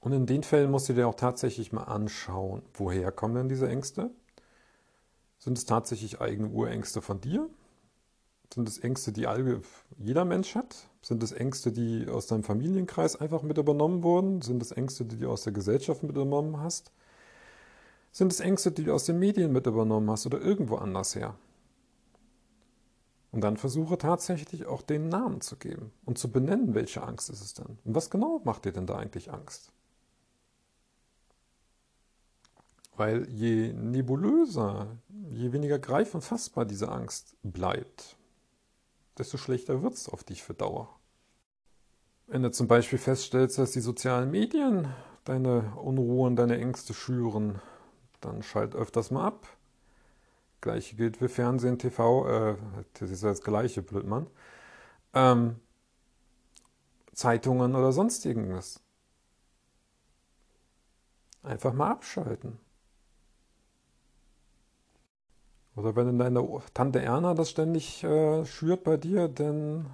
Und 0.00 0.12
in 0.12 0.26
den 0.26 0.42
Fällen 0.42 0.70
musst 0.70 0.88
du 0.88 0.94
dir 0.94 1.08
auch 1.08 1.14
tatsächlich 1.14 1.72
mal 1.72 1.84
anschauen, 1.84 2.62
woher 2.74 3.12
kommen 3.12 3.34
denn 3.34 3.48
diese 3.48 3.68
Ängste? 3.68 4.10
Sind 5.38 5.58
es 5.58 5.66
tatsächlich 5.66 6.20
eigene 6.20 6.48
Urängste 6.48 7.02
von 7.02 7.20
dir? 7.20 7.48
Sind 8.52 8.68
es 8.68 8.78
Ängste, 8.78 9.12
die 9.12 9.26
jeder 9.98 10.24
Mensch 10.24 10.54
hat? 10.54 10.88
Sind 11.02 11.22
es 11.22 11.32
Ängste, 11.32 11.70
die 11.70 12.08
aus 12.08 12.26
deinem 12.26 12.44
Familienkreis 12.44 13.16
einfach 13.16 13.42
mit 13.42 13.58
übernommen 13.58 14.02
wurden? 14.02 14.40
Sind 14.40 14.62
es 14.62 14.72
Ängste, 14.72 15.04
die 15.04 15.18
du 15.18 15.30
aus 15.30 15.42
der 15.42 15.52
Gesellschaft 15.52 16.02
mit 16.02 16.12
übernommen 16.12 16.60
hast? 16.60 16.90
Sind 18.10 18.32
es 18.32 18.40
Ängste, 18.40 18.72
die 18.72 18.84
du 18.84 18.94
aus 18.94 19.04
den 19.04 19.18
Medien 19.18 19.52
mit 19.52 19.66
übernommen 19.66 20.10
hast 20.10 20.24
oder 20.26 20.40
irgendwo 20.40 20.76
anders 20.76 21.14
her? 21.14 21.34
Und 23.30 23.42
dann 23.42 23.56
versuche 23.56 23.98
tatsächlich 23.98 24.66
auch 24.66 24.82
den 24.82 25.08
Namen 25.08 25.40
zu 25.40 25.56
geben 25.56 25.92
und 26.04 26.18
zu 26.18 26.30
benennen, 26.30 26.74
welche 26.74 27.02
Angst 27.02 27.28
ist 27.28 27.42
es 27.42 27.54
denn? 27.54 27.78
Und 27.84 27.94
was 27.94 28.10
genau 28.10 28.40
macht 28.44 28.64
dir 28.64 28.72
denn 28.72 28.86
da 28.86 28.96
eigentlich 28.96 29.30
Angst? 29.32 29.72
Weil 32.96 33.28
je 33.28 33.72
nebulöser, 33.74 34.96
je 35.30 35.52
weniger 35.52 35.78
greif 35.78 36.14
und 36.14 36.22
fassbar 36.22 36.64
diese 36.64 36.88
Angst 36.88 37.36
bleibt, 37.42 38.16
desto 39.18 39.36
schlechter 39.36 39.82
wird 39.82 39.94
es 39.94 40.08
auf 40.08 40.24
dich 40.24 40.42
für 40.42 40.54
Dauer. 40.54 40.88
Wenn 42.26 42.42
du 42.42 42.50
zum 42.50 42.66
Beispiel 42.66 42.98
feststellst, 42.98 43.58
dass 43.58 43.72
die 43.72 43.80
sozialen 43.80 44.30
Medien 44.30 44.88
deine 45.24 45.74
Unruhen, 45.76 46.34
deine 46.34 46.58
Ängste 46.58 46.94
schüren, 46.94 47.60
dann 48.20 48.42
schalt 48.42 48.74
öfters 48.74 49.10
mal 49.10 49.26
ab 49.26 49.57
Gleiche 50.60 50.96
gilt 50.96 51.16
für 51.16 51.28
Fernsehen, 51.28 51.78
TV, 51.78 52.26
äh, 52.28 52.56
das 52.94 53.10
ist 53.10 53.22
das 53.22 53.42
gleiche, 53.42 53.82
Blödmann. 53.82 54.26
Ähm, 55.14 55.56
Zeitungen 57.12 57.74
oder 57.74 57.92
sonstiges. 57.92 58.80
Einfach 61.42 61.72
mal 61.72 61.90
abschalten. 61.90 62.58
Oder 65.76 65.94
wenn 65.94 66.18
deine 66.18 66.44
Tante 66.74 67.00
Erna 67.00 67.34
das 67.34 67.50
ständig 67.50 68.02
äh, 68.02 68.44
schürt 68.44 68.82
bei 68.82 68.96
dir, 68.96 69.28
dann 69.28 69.86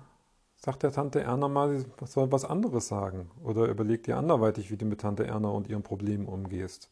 sagt 0.57 0.83
der 0.83 0.92
Tante 0.92 1.20
Erna 1.20 1.48
mal, 1.48 1.77
sie 1.77 1.87
soll 2.07 2.33
was 2.33 2.46
anderes 2.46 2.88
sagen. 2.88 3.31
Oder 3.42 3.66
überleg 3.66 4.03
dir 4.03 4.16
anderweitig, 4.16 4.70
wie 4.70 4.79
du 4.79 4.87
mit 4.87 5.03
Tante 5.03 5.27
Erna 5.27 5.48
und 5.48 5.68
ihren 5.68 5.83
Problemen 5.83 6.27
umgehst. 6.27 6.90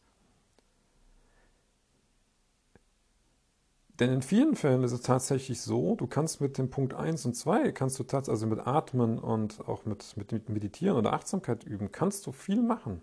Denn 3.99 4.11
in 4.11 4.21
vielen 4.23 4.55
Fällen 4.55 4.83
ist 4.83 4.91
es 4.91 5.01
tatsächlich 5.01 5.61
so, 5.61 5.95
du 5.95 6.07
kannst 6.07 6.41
mit 6.41 6.57
dem 6.57 6.69
Punkt 6.69 6.95
1 6.95 7.25
und 7.25 7.35
2, 7.35 7.71
kannst 7.73 7.99
du 7.99 8.03
tatsächlich, 8.03 8.33
also 8.33 8.47
mit 8.47 8.65
Atmen 8.65 9.19
und 9.19 9.67
auch 9.67 9.85
mit, 9.85 10.17
mit 10.17 10.49
Meditieren 10.49 10.97
oder 10.97 11.13
Achtsamkeit 11.13 11.63
üben, 11.63 11.91
kannst 11.91 12.25
du 12.25 12.31
viel 12.31 12.61
machen 12.61 13.01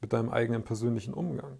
mit 0.00 0.12
deinem 0.12 0.30
eigenen 0.30 0.64
persönlichen 0.64 1.12
Umgang. 1.12 1.58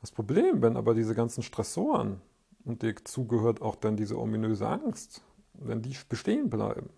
Das 0.00 0.12
Problem, 0.12 0.62
wenn 0.62 0.76
aber 0.76 0.94
diese 0.94 1.14
ganzen 1.14 1.42
Stressoren 1.42 2.20
und 2.64 2.82
dir 2.82 2.94
zugehört 3.04 3.60
auch 3.60 3.74
dann 3.74 3.96
diese 3.96 4.18
ominöse 4.18 4.68
Angst, 4.68 5.22
wenn 5.54 5.82
die 5.82 5.96
bestehen 6.08 6.50
bleiben, 6.50 6.90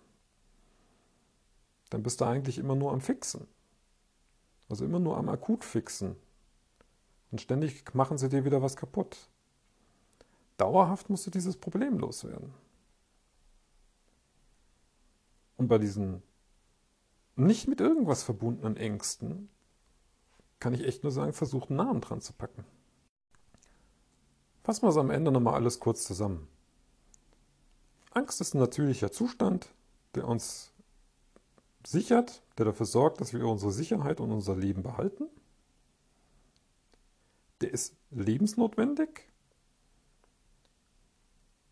dann 1.90 2.02
bist 2.02 2.20
du 2.20 2.24
eigentlich 2.24 2.58
immer 2.58 2.74
nur 2.74 2.92
am 2.92 3.00
Fixen. 3.00 3.46
Also 4.68 4.84
immer 4.84 4.98
nur 4.98 5.16
am 5.16 5.28
Akutfixen. 5.28 6.16
Und 7.30 7.40
ständig 7.40 7.94
machen 7.94 8.18
sie 8.18 8.28
dir 8.28 8.44
wieder 8.44 8.60
was 8.60 8.76
kaputt. 8.76 9.28
Dauerhaft 10.56 11.10
musst 11.10 11.26
du 11.26 11.30
dieses 11.30 11.56
Problem 11.56 11.98
loswerden. 11.98 12.54
Und 15.56 15.68
bei 15.68 15.78
diesen 15.78 16.22
nicht 17.34 17.68
mit 17.68 17.80
irgendwas 17.80 18.22
verbundenen 18.22 18.76
Ängsten 18.76 19.50
kann 20.58 20.72
ich 20.72 20.84
echt 20.84 21.02
nur 21.02 21.12
sagen, 21.12 21.34
versucht 21.34 21.70
einen 21.70 21.76
Namen 21.76 22.00
dran 22.00 22.20
zu 22.20 22.32
packen. 22.32 22.64
Fassen 24.64 24.82
wir 24.82 24.88
es 24.88 24.96
am 24.96 25.10
Ende 25.10 25.30
nochmal 25.30 25.54
alles 25.54 25.78
kurz 25.78 26.04
zusammen. 26.04 26.48
Angst 28.12 28.40
ist 28.40 28.54
ein 28.54 28.58
natürlicher 28.58 29.12
Zustand, 29.12 29.68
der 30.14 30.26
uns 30.26 30.72
sichert, 31.86 32.42
der 32.56 32.64
dafür 32.64 32.86
sorgt, 32.86 33.20
dass 33.20 33.34
wir 33.34 33.46
unsere 33.46 33.72
Sicherheit 33.72 34.20
und 34.20 34.32
unser 34.32 34.56
Leben 34.56 34.82
behalten. 34.82 35.28
Der 37.60 37.70
ist 37.70 37.94
lebensnotwendig 38.10 39.28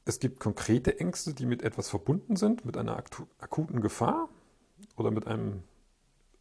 es 0.05 0.21
gibt 0.21 0.39
konkrete 0.41 1.01
Ängste, 1.01 1.35
die 1.35 1.47
mit 1.47 1.63
etwas 1.63 1.89
verbunden 1.89 2.37
sind, 2.37 2.65
mit 2.65 2.77
einer 2.77 3.03
akuten 3.39 3.81
Gefahr 3.81 4.29
oder 4.97 5.11
mit 5.11 5.27
einem, 5.27 5.63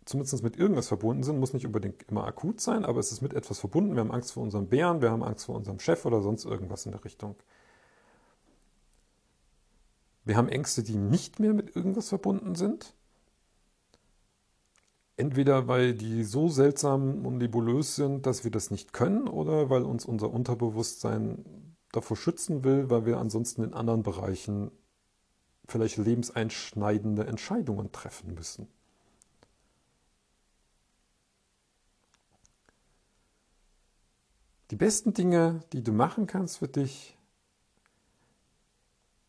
zumindest 0.06 0.43
mit 0.43 0.58
irgendwas 0.58 0.89
verbunden 0.89 1.23
sind, 1.23 1.39
muss 1.39 1.54
nicht 1.54 1.65
unbedingt 1.65 2.04
immer 2.04 2.26
akut 2.26 2.60
sein, 2.60 2.84
aber 2.84 2.99
es 2.99 3.12
ist 3.12 3.21
mit 3.21 3.34
etwas 3.34 3.60
verbunden. 3.60 3.95
Wir 3.95 4.02
haben 4.02 4.12
Angst 4.12 4.34
vor 4.34 4.43
unserem 4.43 4.67
Bären, 4.67 5.02
wir 5.02 5.12
haben 5.12 5.23
Angst 5.23 5.45
vor 5.45 5.56
unserem 5.56 5.80
Chef 5.80 6.06
oder 6.06 6.21
sonst 6.21 6.43
irgendwas 6.43 6.86
in 6.86 6.91
der 6.91 7.06
Richtung. 7.06 7.36
Wir 10.26 10.36
haben 10.38 10.49
Ängste, 10.49 10.84
die 10.84 10.97
nicht 10.97 11.39
mehr 11.39 11.54
mit 11.54 11.76
irgendwas 11.76 12.10
verbunden 12.10 12.56
sind. 12.56 12.95
Entweder 15.15 15.67
weil 15.67 15.93
die 15.93 16.23
so 16.23 16.49
seltsam 16.49 17.26
und 17.26 17.38
nebulös 17.38 17.95
sind, 17.95 18.26
dass 18.26 18.43
wir 18.43 18.52
das 18.52 18.71
nicht 18.71 18.93
können, 18.93 19.28
oder 19.28 19.69
weil 19.69 19.84
uns 19.84 20.06
unser 20.06 20.32
Unterbewusstsein 20.32 21.73
davor 21.93 22.17
schützen 22.17 22.65
will, 22.65 22.89
weil 22.89 23.06
wir 23.06 23.17
ansonsten 23.17 23.63
in 23.63 23.73
anderen 23.73 24.03
Bereichen 24.03 24.71
vielleicht 25.65 25.97
lebenseinschneidende 25.97 27.25
Entscheidungen 27.25 27.93
treffen 27.93 28.34
müssen. 28.34 28.67
Die 34.71 34.75
besten 34.75 35.13
Dinge, 35.13 35.63
die 35.71 35.84
du 35.84 35.93
machen 35.93 36.25
kannst 36.25 36.58
für 36.58 36.67
dich 36.67 37.17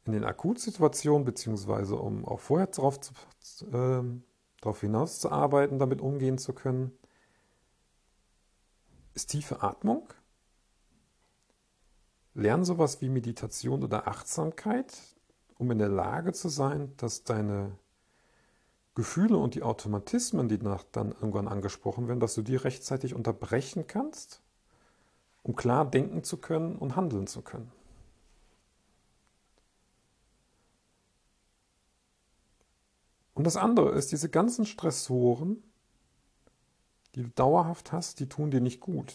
in 0.07 0.13
den 0.13 0.25
Akutsituationen, 0.25 1.25
beziehungsweise 1.25 1.97
um 1.97 2.25
auch 2.25 2.41
vorher 2.41 2.67
darauf, 2.69 2.99
zu, 2.99 3.13
äh, 3.67 4.03
darauf 4.61 4.83
damit 5.79 6.01
umgehen 6.01 6.39
zu 6.39 6.55
können, 6.55 6.93
ist 9.13 9.31
tiefe 9.31 9.63
Atmung 9.63 10.09
Lern 12.35 12.65
sowas 12.65 13.01
wie 13.01 13.09
Meditation 13.09 13.85
oder 13.85 14.09
Achtsamkeit, 14.09 14.93
um 15.57 15.71
in 15.71 15.79
der 15.79 15.89
Lage 15.89 16.33
zu 16.33 16.49
sein, 16.49 16.93
dass 16.97 17.23
deine 17.23 17.79
Gefühle 18.97 19.37
und 19.37 19.55
die 19.55 19.63
Automatismen, 19.63 20.49
die 20.49 20.59
nach, 20.59 20.85
dann 20.93 21.13
irgendwann 21.13 21.49
angesprochen 21.49 22.09
werden, 22.09 22.21
dass 22.21 22.35
du 22.35 22.43
die 22.43 22.57
rechtzeitig 22.57 23.15
unterbrechen 23.15 23.87
kannst, 23.87 24.41
um 25.43 25.57
klar 25.57 25.89
denken 25.89 26.25
zu 26.25 26.37
können 26.37 26.77
und 26.77 26.97
handeln 26.97 27.27
zu 27.27 27.43
können. 27.43 27.71
Und 33.35 33.45
das 33.45 33.57
andere 33.57 33.91
ist, 33.91 34.13
diese 34.13 34.29
ganzen 34.29 34.65
Stressoren, 34.65 35.63
die 37.15 37.23
du 37.23 37.29
dauerhaft 37.31 37.93
hast, 37.93 38.21
die 38.21 38.29
tun 38.29 38.51
dir 38.51 38.61
nicht 38.61 38.81
gut. 38.81 39.13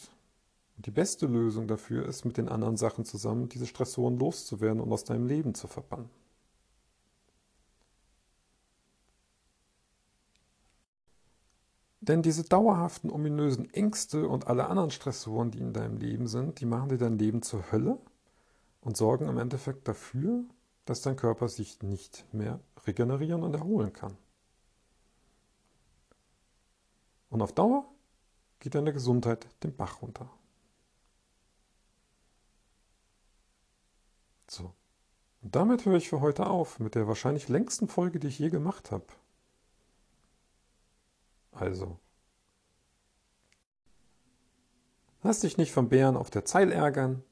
Die 0.85 0.91
beste 0.91 1.25
Lösung 1.25 1.67
dafür 1.67 2.05
ist, 2.05 2.23
mit 2.23 2.37
den 2.37 2.47
anderen 2.47 2.77
Sachen 2.77 3.03
zusammen 3.03 3.49
diese 3.49 3.67
Stressoren 3.67 4.17
loszuwerden 4.17 4.79
und 4.79 4.93
aus 4.93 5.03
deinem 5.03 5.27
Leben 5.27 5.53
zu 5.53 5.67
verbannen. 5.67 6.09
Denn 11.99 12.21
diese 12.21 12.43
dauerhaften 12.43 13.11
ominösen 13.11 13.71
Ängste 13.73 14.29
und 14.29 14.47
alle 14.47 14.67
anderen 14.67 14.89
Stressoren, 14.89 15.51
die 15.51 15.59
in 15.59 15.73
deinem 15.73 15.97
Leben 15.97 16.27
sind, 16.27 16.61
die 16.61 16.65
machen 16.65 16.87
dir 16.87 16.97
dein 16.97 17.19
Leben 17.19 17.41
zur 17.41 17.73
Hölle 17.73 17.99
und 18.79 18.95
sorgen 18.95 19.27
im 19.27 19.37
Endeffekt 19.37 19.85
dafür, 19.85 20.45
dass 20.85 21.01
dein 21.01 21.17
Körper 21.17 21.49
sich 21.49 21.81
nicht 21.83 22.25
mehr 22.33 22.61
regenerieren 22.87 23.43
und 23.43 23.53
erholen 23.53 23.91
kann. 23.91 24.17
Und 27.29 27.41
auf 27.41 27.51
Dauer 27.51 27.83
geht 28.59 28.75
deine 28.75 28.93
Gesundheit 28.93 29.45
den 29.63 29.75
Bach 29.75 30.01
runter. 30.01 30.31
So. 34.49 34.73
Und 35.41 35.55
damit 35.55 35.85
höre 35.85 35.97
ich 35.97 36.09
für 36.09 36.21
heute 36.21 36.47
auf 36.47 36.79
mit 36.79 36.95
der 36.95 37.07
wahrscheinlich 37.07 37.47
längsten 37.47 37.87
Folge, 37.87 38.19
die 38.19 38.27
ich 38.27 38.39
je 38.39 38.49
gemacht 38.49 38.91
habe. 38.91 39.05
Also, 41.51 41.97
lass 45.23 45.41
dich 45.41 45.57
nicht 45.57 45.71
vom 45.71 45.89
Bären 45.89 46.17
auf 46.17 46.29
der 46.29 46.45
Zeil 46.45 46.71
ärgern 46.71 47.23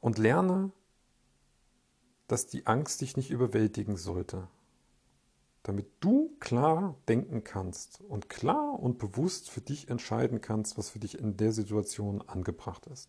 und 0.00 0.18
lerne, 0.18 0.72
dass 2.26 2.46
die 2.46 2.66
Angst 2.66 3.00
dich 3.00 3.16
nicht 3.16 3.30
überwältigen 3.30 3.96
sollte. 3.96 4.48
Damit 5.62 5.86
du 6.00 6.36
klar 6.40 6.94
denken 7.08 7.42
kannst 7.42 8.00
und 8.02 8.28
klar 8.28 8.78
und 8.78 8.98
bewusst 8.98 9.50
für 9.50 9.60
dich 9.60 9.88
entscheiden 9.88 10.40
kannst, 10.40 10.76
was 10.76 10.90
für 10.90 10.98
dich 10.98 11.18
in 11.18 11.36
der 11.36 11.52
Situation 11.52 12.22
angebracht 12.22 12.86
ist. 12.86 13.08